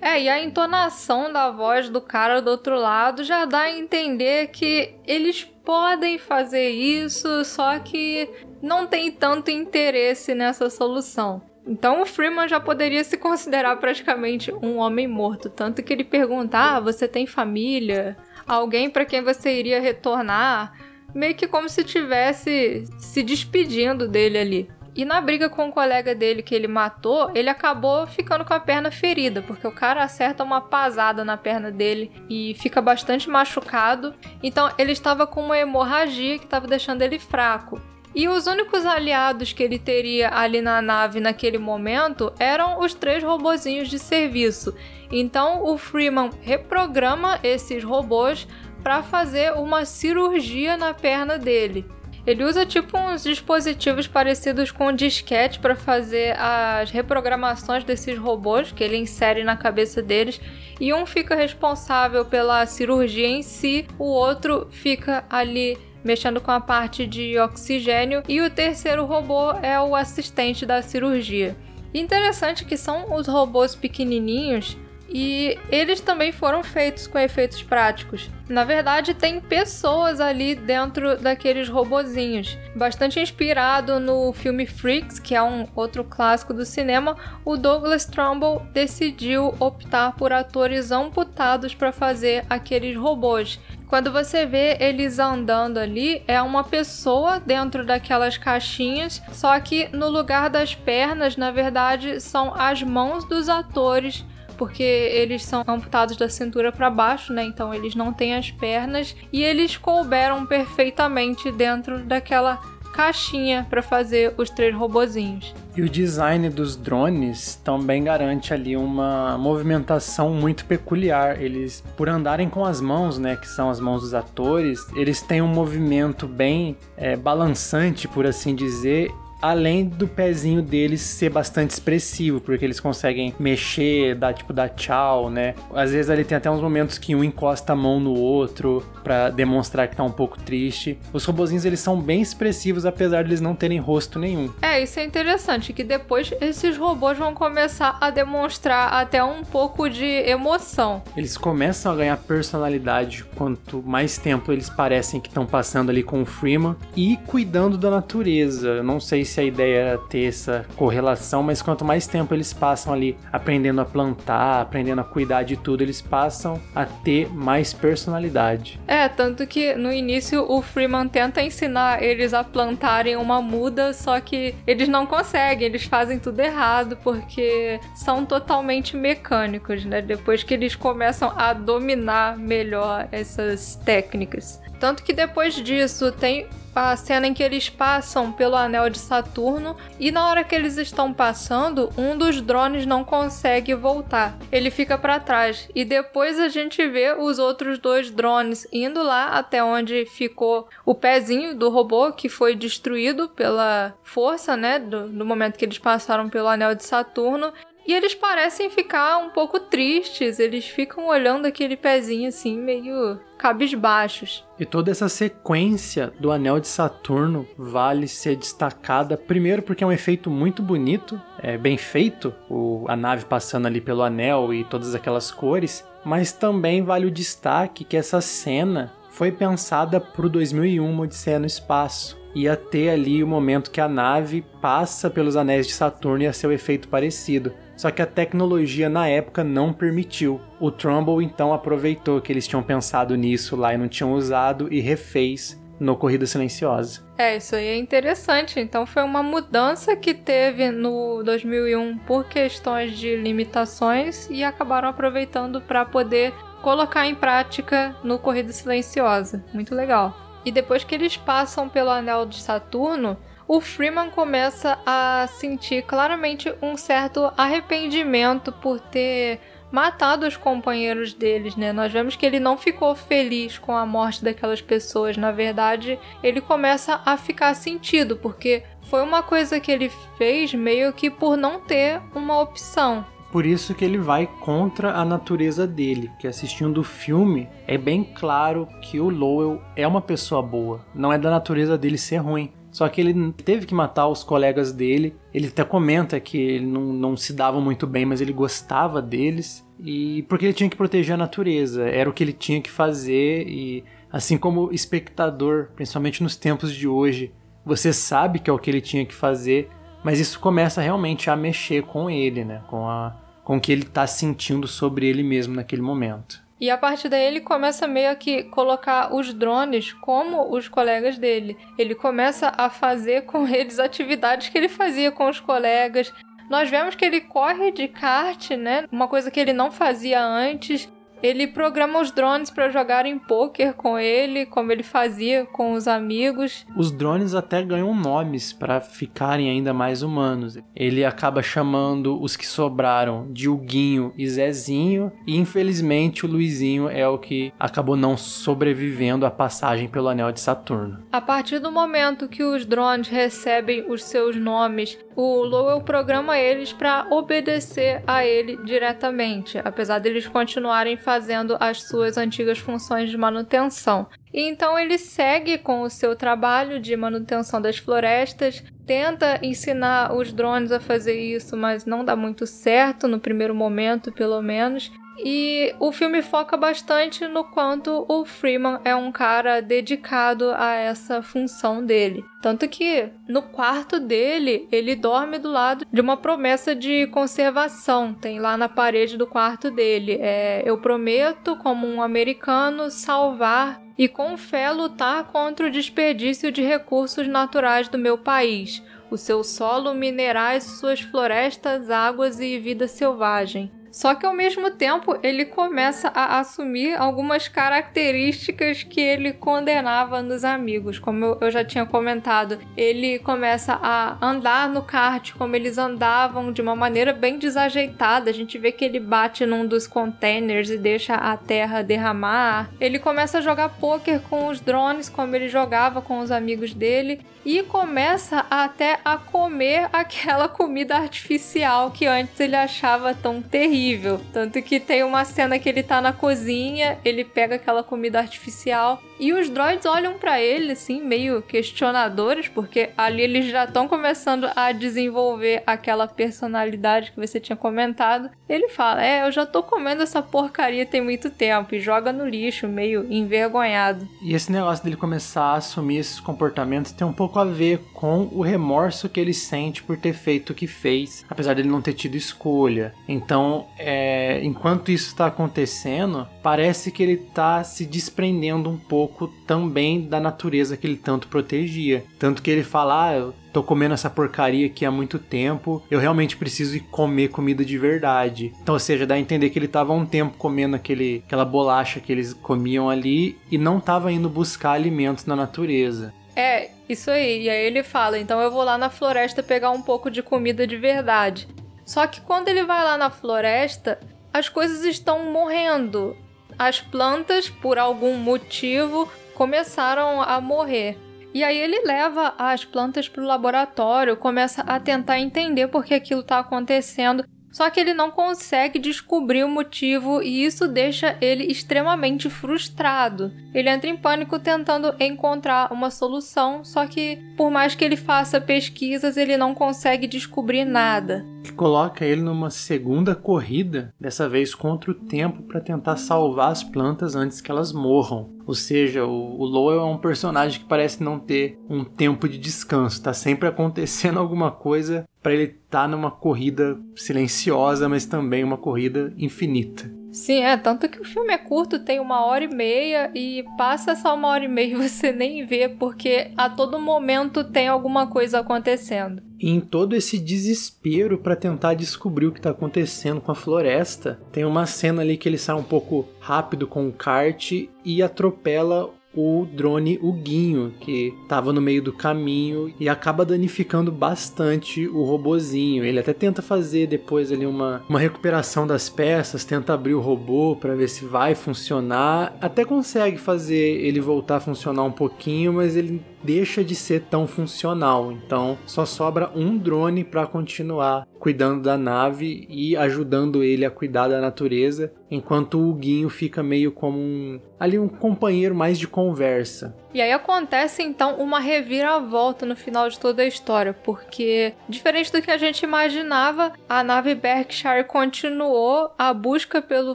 [0.00, 4.48] É, e a entonação da voz do cara do outro lado já dá a entender
[4.48, 8.30] que eles podem fazer isso, só que
[8.62, 11.42] não tem tanto interesse nessa solução.
[11.66, 16.58] Então o Freeman já poderia se considerar praticamente um homem morto, tanto que ele pergunta:
[16.58, 18.16] "Ah, você tem família?
[18.46, 20.72] Alguém para quem você iria retornar?"
[21.14, 24.77] Meio que como se tivesse se despedindo dele ali.
[24.98, 28.58] E na briga com o colega dele que ele matou, ele acabou ficando com a
[28.58, 34.12] perna ferida, porque o cara acerta uma pasada na perna dele e fica bastante machucado.
[34.42, 37.80] Então ele estava com uma hemorragia que estava deixando ele fraco.
[38.12, 43.22] E os únicos aliados que ele teria ali na nave naquele momento eram os três
[43.22, 44.74] robozinhos de serviço.
[45.12, 48.48] Então o Freeman reprograma esses robôs
[48.82, 51.86] para fazer uma cirurgia na perna dele.
[52.28, 58.84] Ele usa tipo uns dispositivos parecidos com disquete para fazer as reprogramações desses robôs que
[58.84, 60.38] ele insere na cabeça deles,
[60.78, 66.60] e um fica responsável pela cirurgia em si, o outro fica ali mexendo com a
[66.60, 71.56] parte de oxigênio e o terceiro robô é o assistente da cirurgia.
[71.94, 74.76] Interessante que são os robôs pequenininhos
[75.08, 78.30] e eles também foram feitos com efeitos práticos.
[78.48, 82.56] Na verdade, tem pessoas ali dentro daqueles robozinhos.
[82.74, 88.62] Bastante inspirado no filme Freaks, que é um outro clássico do cinema, o Douglas Trumbull
[88.72, 93.60] decidiu optar por atores amputados para fazer aqueles robôs.
[93.86, 100.08] Quando você vê eles andando ali, é uma pessoa dentro daquelas caixinhas, só que no
[100.08, 104.24] lugar das pernas, na verdade, são as mãos dos atores
[104.58, 107.44] porque eles são amputados da cintura para baixo, né?
[107.44, 112.60] Então eles não têm as pernas e eles couberam perfeitamente dentro daquela
[112.92, 115.54] caixinha para fazer os três robozinhos.
[115.76, 121.40] E o design dos drones também garante ali uma movimentação muito peculiar.
[121.40, 125.40] Eles, por andarem com as mãos, né, que são as mãos dos atores, eles têm
[125.40, 132.40] um movimento bem é, balançante, por assim dizer, além do pezinho deles ser bastante expressivo,
[132.40, 135.54] porque eles conseguem mexer, dar tipo dar tchau, né?
[135.74, 139.30] Às vezes ali tem até uns momentos que um encosta a mão no outro para
[139.30, 140.98] demonstrar que tá um pouco triste.
[141.12, 144.52] Os robozinhos eles são bem expressivos apesar de eles não terem rosto nenhum.
[144.60, 149.88] É, isso é interessante que depois esses robôs vão começar a demonstrar até um pouco
[149.88, 151.02] de emoção.
[151.16, 156.22] Eles começam a ganhar personalidade quanto mais tempo eles parecem que estão passando ali com
[156.22, 158.68] o Freeman e cuidando da natureza.
[158.68, 162.52] Eu não sei se a ideia era ter essa correlação, mas quanto mais tempo eles
[162.52, 167.72] passam ali aprendendo a plantar, aprendendo a cuidar de tudo, eles passam a ter mais
[167.72, 168.80] personalidade.
[168.86, 174.20] É, tanto que no início o Freeman tenta ensinar eles a plantarem uma muda, só
[174.20, 180.00] que eles não conseguem, eles fazem tudo errado porque são totalmente mecânicos, né?
[180.00, 184.60] Depois que eles começam a dominar melhor essas técnicas.
[184.78, 186.46] Tanto que depois disso tem
[186.86, 190.76] a cena em que eles passam pelo anel de Saturno e na hora que eles
[190.76, 194.36] estão passando, um dos drones não consegue voltar.
[194.52, 199.30] Ele fica para trás e depois a gente vê os outros dois drones indo lá
[199.30, 205.24] até onde ficou o pezinho do robô que foi destruído pela força, né, do, do
[205.26, 207.52] momento que eles passaram pelo anel de Saturno
[207.88, 214.44] e eles parecem ficar um pouco tristes, eles ficam olhando aquele pezinho assim, meio cabisbaixos.
[214.60, 219.92] E toda essa sequência do Anel de Saturno vale ser destacada, primeiro porque é um
[219.92, 224.94] efeito muito bonito, é bem feito, o, a nave passando ali pelo anel e todas
[224.94, 231.00] aquelas cores, mas também vale o destaque que essa cena foi pensada para o 2001
[231.00, 232.18] Odisseia no Espaço.
[232.34, 236.32] Ia ter ali o momento que a nave passa pelos anéis de Saturno e ia
[236.34, 237.52] ser efeito parecido.
[237.78, 240.40] Só que a tecnologia na época não permitiu.
[240.58, 244.80] O Trumbull então aproveitou que eles tinham pensado nisso lá e não tinham usado e
[244.80, 247.06] refez no Corrida Silenciosa.
[247.16, 248.58] É, isso aí é interessante.
[248.58, 255.60] Então foi uma mudança que teve no 2001 por questões de limitações e acabaram aproveitando
[255.60, 259.44] para poder colocar em prática no Corrida Silenciosa.
[259.54, 260.16] Muito legal.
[260.44, 263.16] E depois que eles passam pelo anel de Saturno,
[263.48, 269.40] o Freeman começa a sentir claramente um certo arrependimento por ter
[269.72, 271.72] matado os companheiros deles, né?
[271.72, 275.16] Nós vemos que ele não ficou feliz com a morte daquelas pessoas.
[275.16, 280.92] Na verdade, ele começa a ficar sentido, porque foi uma coisa que ele fez meio
[280.92, 283.04] que por não ter uma opção.
[283.32, 288.02] Por isso que ele vai contra a natureza dele, que assistindo o filme é bem
[288.02, 292.50] claro que o Lowell é uma pessoa boa, não é da natureza dele ser ruim.
[292.78, 295.16] Só que ele teve que matar os colegas dele.
[295.34, 299.66] Ele até comenta que ele não, não se dava muito bem, mas ele gostava deles.
[299.80, 303.48] E porque ele tinha que proteger a natureza, era o que ele tinha que fazer.
[303.48, 308.70] E assim como espectador, principalmente nos tempos de hoje, você sabe que é o que
[308.70, 309.68] ele tinha que fazer,
[310.04, 312.62] mas isso começa realmente a mexer com ele, né?
[312.68, 316.40] Com, a, com o que ele está sentindo sobre ele mesmo naquele momento.
[316.60, 321.56] E a partir daí ele começa meio que colocar os drones como os colegas dele.
[321.76, 326.12] Ele começa a fazer com eles atividades que ele fazia com os colegas.
[326.50, 328.86] Nós vemos que ele corre de kart, né?
[328.90, 330.90] Uma coisa que ele não fazia antes.
[331.22, 336.64] Ele programa os drones para jogarem poker com ele, como ele fazia com os amigos.
[336.76, 340.58] Os drones até ganham nomes para ficarem ainda mais humanos.
[340.74, 347.06] Ele acaba chamando os que sobraram de Huguinho e Zezinho, e infelizmente o Luizinho é
[347.08, 351.02] o que acabou não sobrevivendo à passagem pelo Anel de Saturno.
[351.12, 356.72] A partir do momento que os drones recebem os seus nomes, o Lowell programa eles
[356.72, 364.06] para obedecer a ele diretamente, apesar deles continuarem fazendo as suas antigas funções de manutenção.
[364.30, 370.34] E então ele segue com o seu trabalho de manutenção das florestas, tenta ensinar os
[370.34, 374.92] drones a fazer isso, mas não dá muito certo no primeiro momento, pelo menos.
[375.24, 381.22] E o filme foca bastante no quanto o Freeman é um cara dedicado a essa
[381.22, 382.24] função dele.
[382.40, 388.14] Tanto que no quarto dele, ele dorme do lado de uma promessa de conservação.
[388.14, 390.18] Tem lá na parede do quarto dele.
[390.20, 396.62] É, eu prometo, como um americano, salvar e com fé lutar contra o desperdício de
[396.62, 403.72] recursos naturais do meu país o seu solo, minerais, suas florestas, águas e vida selvagem.
[403.90, 410.44] Só que ao mesmo tempo ele começa a assumir algumas características que ele condenava nos
[410.44, 410.98] amigos.
[410.98, 416.60] Como eu, já tinha comentado, ele começa a andar no kart como eles andavam, de
[416.60, 418.30] uma maneira bem desajeitada.
[418.30, 422.70] A gente vê que ele bate num dos containers e deixa a terra derramar.
[422.80, 427.20] Ele começa a jogar poker com os drones, como ele jogava com os amigos dele
[427.48, 434.20] e começa até a comer aquela comida artificial que antes ele achava tão terrível.
[434.34, 439.02] Tanto que tem uma cena que ele tá na cozinha, ele pega aquela comida artificial
[439.20, 444.48] e os droids olham para ele, assim, meio questionadores, porque ali eles já estão começando
[444.54, 448.30] a desenvolver aquela personalidade que você tinha comentado.
[448.48, 452.26] Ele fala: É, eu já tô comendo essa porcaria tem muito tempo, e joga no
[452.26, 454.06] lixo, meio envergonhado.
[454.22, 458.28] E esse negócio dele começar a assumir esses comportamentos tem um pouco a ver com
[458.32, 461.94] o remorso que ele sente por ter feito o que fez, apesar dele não ter
[461.94, 462.94] tido escolha.
[463.08, 469.28] Então, é, enquanto isso está acontecendo, parece que ele tá se desprendendo um pouco pouco
[469.46, 472.04] também da natureza que ele tanto protegia.
[472.18, 475.98] Tanto que ele fala, ah, eu tô comendo essa porcaria aqui há muito tempo, eu
[475.98, 478.52] realmente preciso ir comer comida de verdade.
[478.60, 482.00] Então, ou seja, dá a entender que ele tava um tempo comendo aquele, aquela bolacha
[482.00, 486.12] que eles comiam ali e não tava indo buscar alimentos na natureza.
[486.38, 487.42] É, isso aí.
[487.42, 490.68] E aí ele fala: então eu vou lá na floresta pegar um pouco de comida
[490.68, 491.48] de verdade.
[491.84, 493.98] Só que quando ele vai lá na floresta,
[494.32, 496.16] as coisas estão morrendo
[496.56, 500.96] as plantas, por algum motivo, começaram a morrer.
[501.34, 505.94] E aí ele leva as plantas para o laboratório, começa a tentar entender por que
[505.94, 507.24] aquilo está acontecendo.
[507.58, 513.32] Só que ele não consegue descobrir o motivo e isso deixa ele extremamente frustrado.
[513.52, 518.40] Ele entra em pânico tentando encontrar uma solução, só que por mais que ele faça
[518.40, 521.26] pesquisas, ele não consegue descobrir nada.
[521.48, 526.62] Que coloca ele numa segunda corrida, dessa vez contra o tempo para tentar salvar as
[526.62, 528.28] plantas antes que elas morram.
[528.46, 532.36] Ou seja, o, o Lowell é um personagem que parece não ter um tempo de
[532.36, 538.44] descanso, tá sempre acontecendo alguma coisa para ele estar tá numa corrida silenciosa, mas também
[538.44, 539.90] uma corrida infinita.
[540.12, 543.92] Sim, é, tanto que o filme é curto, tem uma hora e meia, e passa
[543.92, 548.06] essa uma hora e meia e você nem vê, porque a todo momento tem alguma
[548.06, 549.22] coisa acontecendo.
[549.40, 554.20] E em todo esse desespero para tentar descobrir o que está acontecendo com a floresta,
[554.32, 557.52] tem uma cena ali que ele sai um pouco rápido com o kart
[557.84, 563.90] e atropela o drone o Guinho, que estava no meio do caminho e acaba danificando
[563.90, 565.84] bastante o robozinho.
[565.84, 570.54] Ele até tenta fazer depois ali uma, uma recuperação das peças, tenta abrir o robô
[570.54, 572.36] para ver se vai funcionar.
[572.40, 577.26] Até consegue fazer ele voltar a funcionar um pouquinho, mas ele deixa de ser tão
[577.26, 578.12] funcional.
[578.12, 584.08] Então só sobra um drone para continuar cuidando da nave e ajudando ele a cuidar
[584.08, 589.74] da natureza, enquanto o Guinho fica meio como um ali um companheiro mais de conversa.
[589.92, 595.22] E aí acontece então uma reviravolta no final de toda a história, porque diferente do
[595.22, 599.94] que a gente imaginava, a nave Berkshire continuou a busca pelo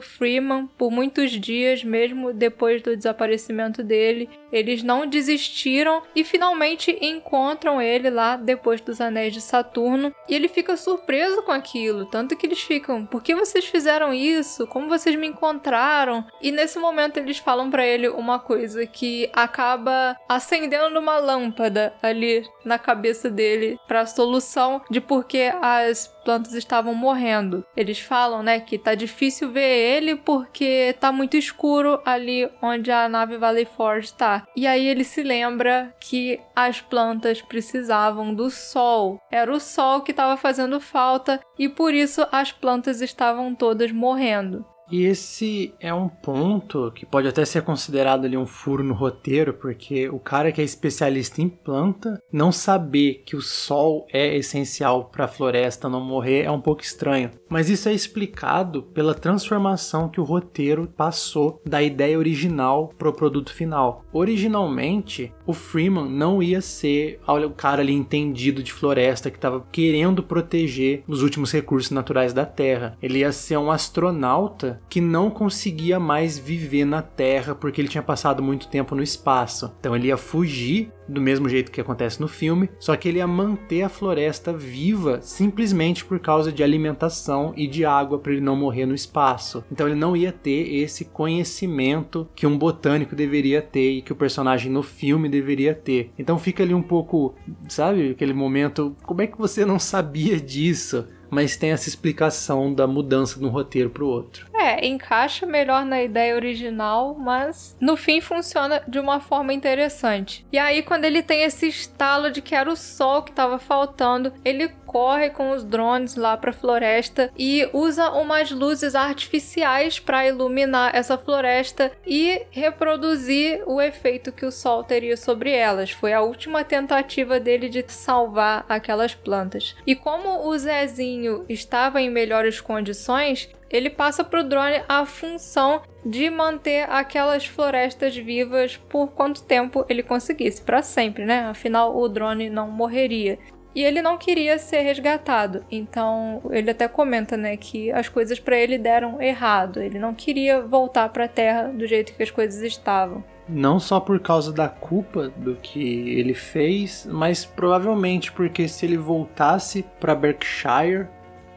[0.00, 4.28] Freeman por muitos dias, mesmo depois do desaparecimento dele.
[4.50, 10.48] Eles não desistiram e finalmente encontram ele lá depois dos Anéis de Saturno, e ele
[10.48, 14.66] fica surpreso com aquilo, tanto que eles ficam: "Por que vocês fizeram isso?
[14.66, 19.83] Como vocês me encontraram?" E nesse momento eles falam para ele uma coisa que acaba
[19.84, 26.08] acaba acendendo uma lâmpada ali na cabeça dele para a solução de por que as
[26.24, 27.64] plantas estavam morrendo.
[27.76, 33.08] Eles falam, né, que tá difícil ver ele porque tá muito escuro ali onde a
[33.08, 34.46] nave Valley Forge está.
[34.56, 39.20] E aí ele se lembra que as plantas precisavam do sol.
[39.30, 44.64] Era o sol que estava fazendo falta e por isso as plantas estavam todas morrendo.
[44.90, 49.54] E esse é um ponto que pode até ser considerado ali um furo no roteiro,
[49.54, 55.06] porque o cara que é especialista em planta não saber que o sol é essencial
[55.06, 57.30] para a floresta não morrer é um pouco estranho.
[57.48, 63.12] Mas isso é explicado pela transformação que o roteiro passou da ideia original para o
[63.12, 64.04] produto final.
[64.12, 70.22] Originalmente, o Freeman não ia ser o cara ali entendido de floresta que estava querendo
[70.22, 72.96] proteger os últimos recursos naturais da Terra.
[73.02, 78.02] Ele ia ser um astronauta que não conseguia mais viver na Terra porque ele tinha
[78.02, 79.72] passado muito tempo no espaço.
[79.78, 83.26] Então ele ia fugir do mesmo jeito que acontece no filme, só que ele ia
[83.26, 88.56] manter a floresta viva simplesmente por causa de alimentação e de água para ele não
[88.56, 89.64] morrer no espaço.
[89.70, 94.16] Então ele não ia ter esse conhecimento que um botânico deveria ter e que o
[94.16, 96.10] personagem no filme deveria ter.
[96.18, 97.34] Então fica ali um pouco,
[97.68, 101.06] sabe, aquele momento, como é que você não sabia disso?
[101.30, 104.46] mas tem essa explicação da mudança de um roteiro pro outro.
[104.64, 110.46] É, encaixa melhor na ideia original, mas no fim funciona de uma forma interessante.
[110.50, 114.32] E aí, quando ele tem esse estalo de que era o sol que estava faltando,
[114.42, 120.26] ele corre com os drones lá para a floresta e usa umas luzes artificiais para
[120.26, 125.90] iluminar essa floresta e reproduzir o efeito que o sol teria sobre elas.
[125.90, 129.74] Foi a última tentativa dele de salvar aquelas plantas.
[129.84, 135.82] E como o Zezinho estava em melhores condições, ele passa para o drone a função
[136.04, 141.44] de manter aquelas florestas vivas por quanto tempo ele conseguisse, para sempre, né?
[141.46, 143.38] Afinal, o drone não morreria.
[143.74, 145.64] E ele não queria ser resgatado.
[145.68, 149.82] Então, ele até comenta, né, que as coisas para ele deram errado.
[149.82, 153.24] Ele não queria voltar para a Terra do jeito que as coisas estavam.
[153.48, 158.96] Não só por causa da culpa do que ele fez, mas provavelmente porque se ele
[158.96, 161.08] voltasse para Berkshire,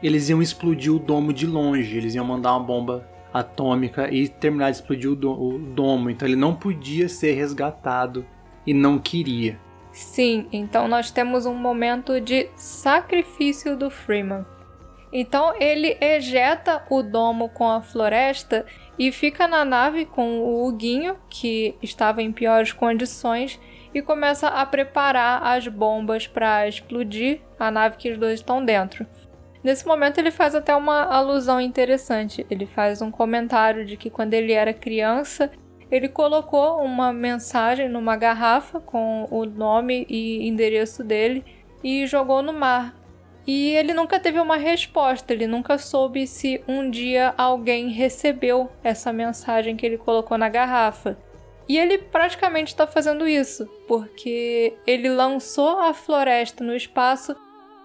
[0.02, 4.70] eles iam explodir o domo de longe, eles iam mandar uma bomba atômica e terminar
[4.70, 6.10] de explodir o, do o domo.
[6.10, 8.26] Então ele não podia ser resgatado
[8.66, 9.58] e não queria.
[9.92, 14.44] Sim, então nós temos um momento de sacrifício do Freeman.
[15.12, 18.66] Então ele ejeta o domo com a floresta
[18.98, 23.58] e fica na nave com o Huguinho, que estava em piores condições,
[23.94, 29.06] e começa a preparar as bombas para explodir a nave que os dois estão dentro.
[29.68, 32.46] Nesse momento ele faz até uma alusão interessante.
[32.48, 35.50] Ele faz um comentário de que quando ele era criança
[35.90, 41.44] ele colocou uma mensagem numa garrafa com o nome e endereço dele
[41.84, 42.94] e jogou no mar.
[43.46, 49.12] E ele nunca teve uma resposta, ele nunca soube se um dia alguém recebeu essa
[49.12, 51.18] mensagem que ele colocou na garrafa.
[51.68, 57.36] E ele praticamente está fazendo isso, porque ele lançou a floresta no espaço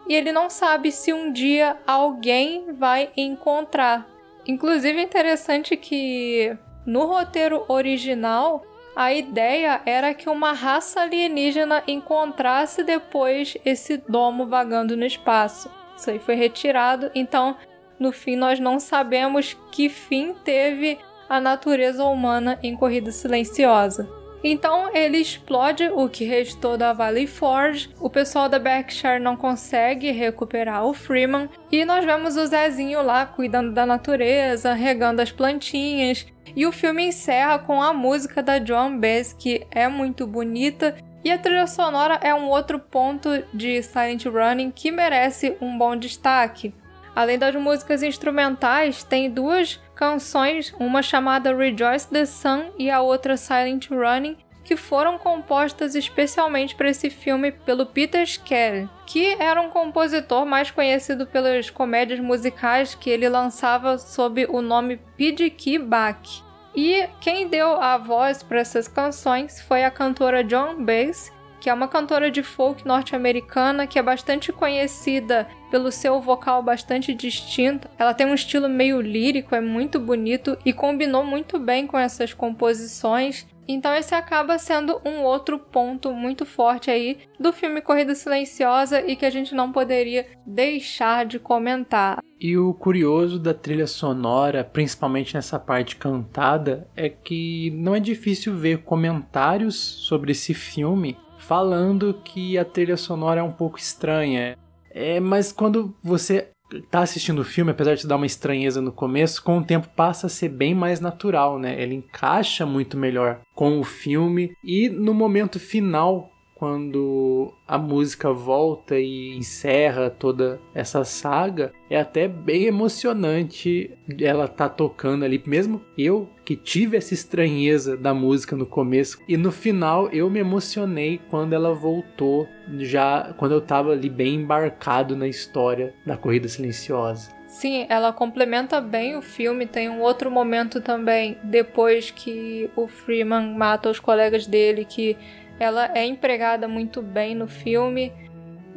[0.08, 4.08] e ele não sabe se um dia alguém vai encontrar.
[4.46, 8.62] Inclusive é interessante que no roteiro original,
[8.96, 15.70] a ideia era que uma raça alienígena encontrasse depois esse domo vagando no espaço.
[15.96, 17.56] Isso aí foi retirado, então
[17.98, 21.00] no fim nós não sabemos que fim teve
[21.30, 24.23] a natureza humana em Corrida Silenciosa.
[24.44, 27.90] Então ele explode o que restou da Valley Forge.
[28.00, 31.50] O pessoal da Berkshire não consegue recuperar o Freeman.
[31.72, 36.28] E nós vemos o Zezinho lá cuidando da natureza, regando as plantinhas.
[36.56, 40.96] E o filme encerra com a música da Joan Baez, que é muito bonita.
[41.24, 45.96] E a trilha sonora é um outro ponto de Silent Running que merece um bom
[45.96, 46.74] destaque.
[47.16, 53.38] Além das músicas instrumentais, tem duas canções, uma chamada Rejoice the Sun e a outra
[53.38, 59.70] Silent Running, que foram compostas especialmente para esse filme pelo Peter Skelly, que era um
[59.70, 65.80] compositor mais conhecido pelas comédias musicais que ele lançava sob o nome P.D.K.
[65.80, 66.44] Bach.
[66.76, 71.32] E quem deu a voz para essas canções foi a cantora John Bass,
[71.64, 77.14] que é uma cantora de folk norte-americana que é bastante conhecida pelo seu vocal bastante
[77.14, 77.88] distinto.
[77.98, 82.34] Ela tem um estilo meio lírico, é muito bonito e combinou muito bem com essas
[82.34, 83.48] composições.
[83.66, 89.16] Então esse acaba sendo um outro ponto muito forte aí do filme Corrida Silenciosa e
[89.16, 92.20] que a gente não poderia deixar de comentar.
[92.38, 98.54] E o curioso da trilha sonora, principalmente nessa parte cantada, é que não é difícil
[98.54, 104.58] ver comentários sobre esse filme falando que a trilha sonora é um pouco estranha.
[104.90, 106.50] É, mas quando você
[106.90, 110.28] tá assistindo o filme, apesar de dar uma estranheza no começo, com o tempo passa
[110.28, 111.80] a ser bem mais natural, né?
[111.80, 119.00] Ele encaixa muito melhor com o filme e no momento final quando a música volta
[119.00, 126.30] e encerra toda essa saga, é até bem emocionante ela tá tocando ali, mesmo eu
[126.46, 131.54] que tive essa estranheza da música no começo e no final eu me emocionei quando
[131.54, 132.48] ela voltou,
[132.80, 137.32] já quando eu tava ali bem embarcado na história da Corrida Silenciosa.
[137.54, 139.68] Sim, ela complementa bem o filme.
[139.68, 145.16] Tem um outro momento também, depois que o Freeman mata os colegas dele, que
[145.60, 148.12] ela é empregada muito bem no filme.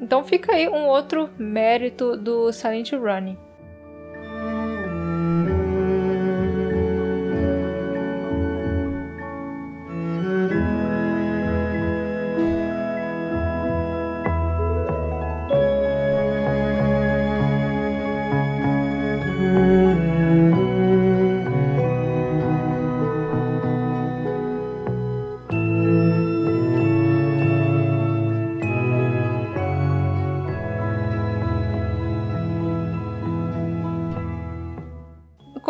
[0.01, 3.39] Então fica aí um outro mérito do Silent Running.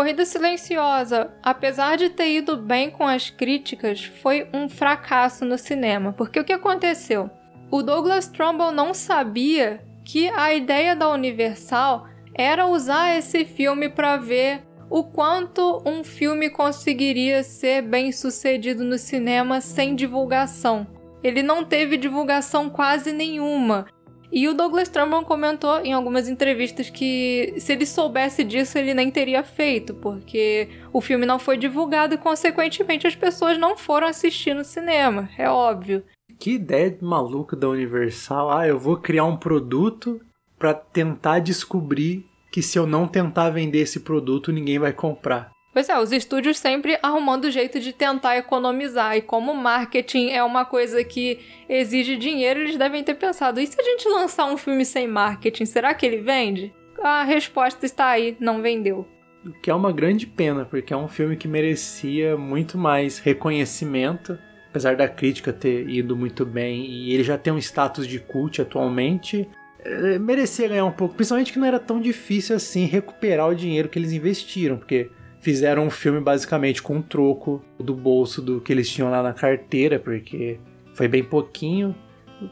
[0.07, 6.13] Corrida Silenciosa, apesar de ter ido bem com as críticas, foi um fracasso no cinema.
[6.13, 7.29] Porque o que aconteceu?
[7.73, 14.17] O Douglas Trumbull não sabia que a ideia da Universal era usar esse filme para
[14.17, 20.87] ver o quanto um filme conseguiria ser bem sucedido no cinema sem divulgação.
[21.21, 23.89] Ele não teve divulgação quase nenhuma.
[24.31, 29.11] E o Douglas Trumbull comentou em algumas entrevistas que se ele soubesse disso, ele nem
[29.11, 34.55] teria feito, porque o filme não foi divulgado e, consequentemente, as pessoas não foram assistir
[34.55, 35.29] no cinema.
[35.39, 36.03] É óbvio.
[36.39, 38.51] Que ideia maluca da Universal.
[38.51, 40.21] Ah, eu vou criar um produto
[40.59, 45.56] para tentar descobrir que se eu não tentar vender esse produto, ninguém vai comprar.
[45.77, 49.15] Pois é, os estúdios sempre arrumando jeito de tentar economizar.
[49.15, 53.79] E como marketing é uma coisa que exige dinheiro, eles devem ter pensado: e se
[53.79, 56.73] a gente lançar um filme sem marketing, será que ele vende?
[57.03, 59.07] A resposta está aí, não vendeu.
[59.45, 64.39] O que é uma grande pena, porque é um filme que merecia muito mais reconhecimento,
[64.71, 68.63] apesar da crítica ter ido muito bem e ele já tem um status de cult
[68.63, 69.47] atualmente.
[69.85, 73.91] É, merecia ganhar um pouco, principalmente que não era tão difícil assim recuperar o dinheiro
[73.91, 75.11] que eles investiram, porque
[75.41, 79.33] fizeram um filme basicamente com um troco do bolso do que eles tinham lá na
[79.33, 80.59] carteira, porque
[80.95, 81.95] foi bem pouquinho.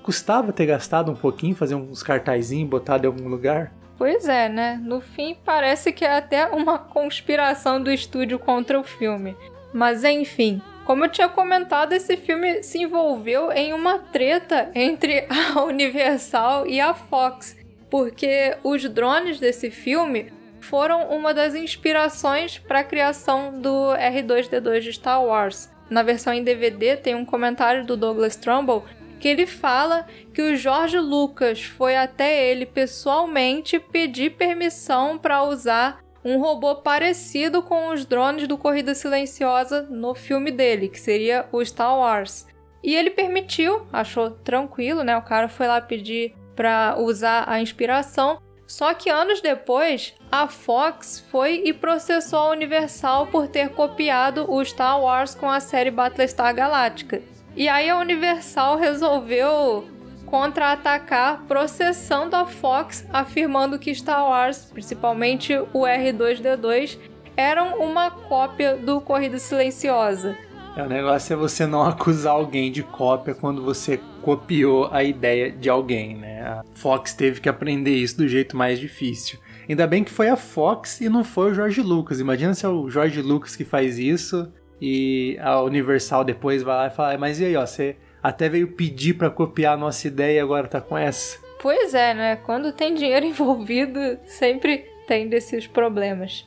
[0.02, 3.72] Custava ter gastado um pouquinho, fazer uns cartazinhos, botar em algum lugar.
[3.96, 4.80] Pois é, né?
[4.82, 9.36] No fim, parece que é até uma conspiração do estúdio contra o filme.
[9.72, 15.62] Mas enfim, como eu tinha comentado, esse filme se envolveu em uma treta entre a
[15.64, 17.56] Universal e a Fox,
[17.90, 20.32] porque os drones desse filme
[20.64, 25.70] foram uma das inspirações para a criação do R2D2 de Star Wars.
[25.88, 28.84] Na versão em DVD tem um comentário do Douglas Trumbull
[29.20, 36.02] que ele fala que o George Lucas foi até ele pessoalmente pedir permissão para usar
[36.24, 41.64] um robô parecido com os drones do Corrida Silenciosa no filme dele, que seria o
[41.64, 42.46] Star Wars.
[42.82, 45.16] E ele permitiu, achou tranquilo, né?
[45.16, 48.40] O cara foi lá pedir para usar a inspiração
[48.74, 54.64] só que anos depois, a Fox foi e processou a Universal por ter copiado o
[54.64, 57.22] Star Wars com a série Battlestar Galactica.
[57.54, 59.88] E aí a Universal resolveu
[60.26, 66.98] contra-atacar processando a Fox, afirmando que Star Wars, principalmente o R2D2,
[67.36, 70.36] eram uma cópia do Corrida Silenciosa.
[70.76, 75.50] É, o negócio é você não acusar alguém de cópia quando você copiou a ideia
[75.50, 76.42] de alguém, né?
[76.42, 79.38] A Fox teve que aprender isso do jeito mais difícil.
[79.68, 82.18] Ainda bem que foi a Fox e não foi o George Lucas.
[82.18, 86.86] Imagina se é o George Lucas que faz isso e a Universal depois vai lá
[86.88, 90.38] e fala: Mas e aí, ó, você até veio pedir para copiar a nossa ideia
[90.38, 91.38] e agora tá com essa?
[91.60, 92.36] Pois é, né?
[92.36, 96.46] Quando tem dinheiro envolvido, sempre tem desses problemas.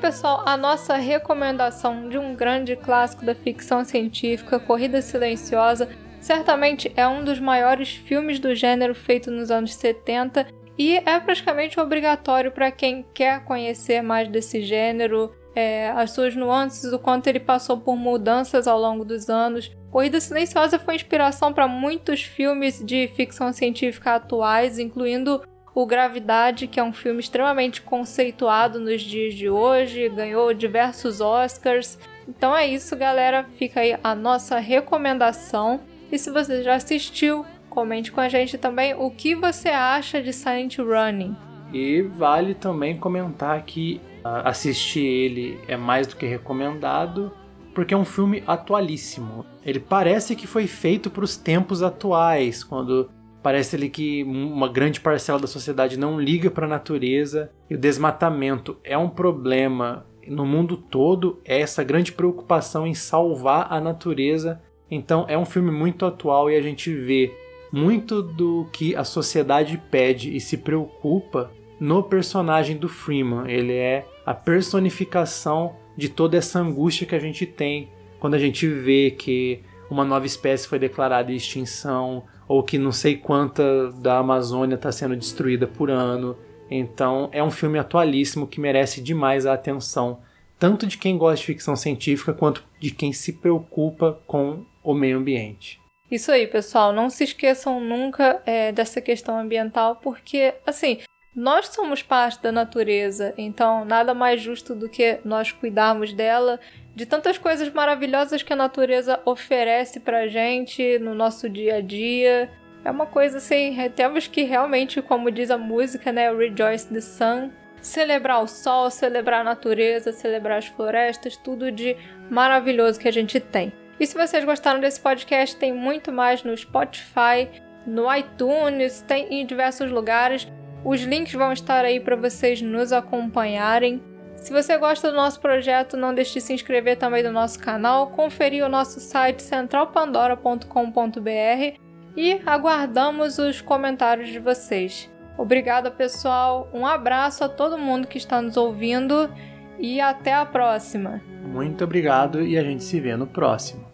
[0.00, 5.90] Pessoal, a nossa recomendação de um grande clássico da ficção científica, Corrida Silenciosa.
[6.22, 10.46] Certamente é um dos maiores filmes do gênero feito nos anos 70
[10.78, 16.92] e é praticamente obrigatório para quem quer conhecer mais desse gênero, é, as suas nuances,
[16.92, 19.70] o quanto ele passou por mudanças ao longo dos anos.
[19.90, 25.42] Corrida Silenciosa foi inspiração para muitos filmes de ficção científica atuais, incluindo
[25.74, 31.98] o Gravidade, que é um filme extremamente conceituado nos dias de hoje, ganhou diversos Oscars.
[32.28, 33.46] Então é isso, galera.
[33.56, 35.80] Fica aí a nossa recomendação.
[36.10, 40.32] E se você já assistiu, comente com a gente também o que você acha de
[40.32, 41.36] Silent Running.
[41.72, 47.32] E vale também comentar que uh, assistir ele é mais do que recomendado,
[47.72, 49.46] porque é um filme atualíssimo.
[49.64, 53.08] Ele parece que foi feito para os tempos atuais, quando
[53.42, 57.78] Parece ali que uma grande parcela da sociedade não liga para a natureza e o
[57.78, 61.40] desmatamento é um problema no mundo todo.
[61.44, 64.60] É essa grande preocupação em salvar a natureza.
[64.90, 67.32] Então é um filme muito atual e a gente vê
[67.72, 73.50] muito do que a sociedade pede e se preocupa no personagem do Freeman.
[73.50, 77.88] Ele é a personificação de toda essa angústia que a gente tem
[78.18, 79.60] quando a gente vê que
[79.90, 84.90] uma nova espécie foi declarada em extinção, ou que não sei quanta da Amazônia está
[84.90, 86.36] sendo destruída por ano.
[86.68, 90.18] Então é um filme atualíssimo que merece demais a atenção,
[90.58, 95.18] tanto de quem gosta de ficção científica quanto de quem se preocupa com o meio
[95.18, 95.80] ambiente.
[96.10, 96.92] Isso aí, pessoal.
[96.92, 100.98] Não se esqueçam nunca é, dessa questão ambiental, porque, assim,
[101.32, 106.58] nós somos parte da natureza, então nada mais justo do que nós cuidarmos dela,
[107.00, 112.50] de tantas coisas maravilhosas que a natureza oferece pra gente no nosso dia a dia.
[112.84, 117.52] É uma coisa assim, temos que realmente, como diz a música, né, Rejoice the Sun,
[117.80, 121.96] celebrar o sol, celebrar a natureza, celebrar as florestas, tudo de
[122.28, 123.72] maravilhoso que a gente tem.
[123.98, 127.48] E se vocês gostaram desse podcast, tem muito mais no Spotify,
[127.86, 130.46] no iTunes, tem em diversos lugares.
[130.84, 134.02] Os links vão estar aí para vocês nos acompanharem.
[134.40, 138.08] Se você gosta do nosso projeto, não deixe de se inscrever também no nosso canal,
[138.08, 141.78] conferir o nosso site centralpandora.com.br
[142.16, 145.10] e aguardamos os comentários de vocês.
[145.36, 146.70] Obrigada, pessoal.
[146.72, 149.30] Um abraço a todo mundo que está nos ouvindo
[149.78, 151.20] e até a próxima.
[151.42, 153.89] Muito obrigado e a gente se vê no próximo.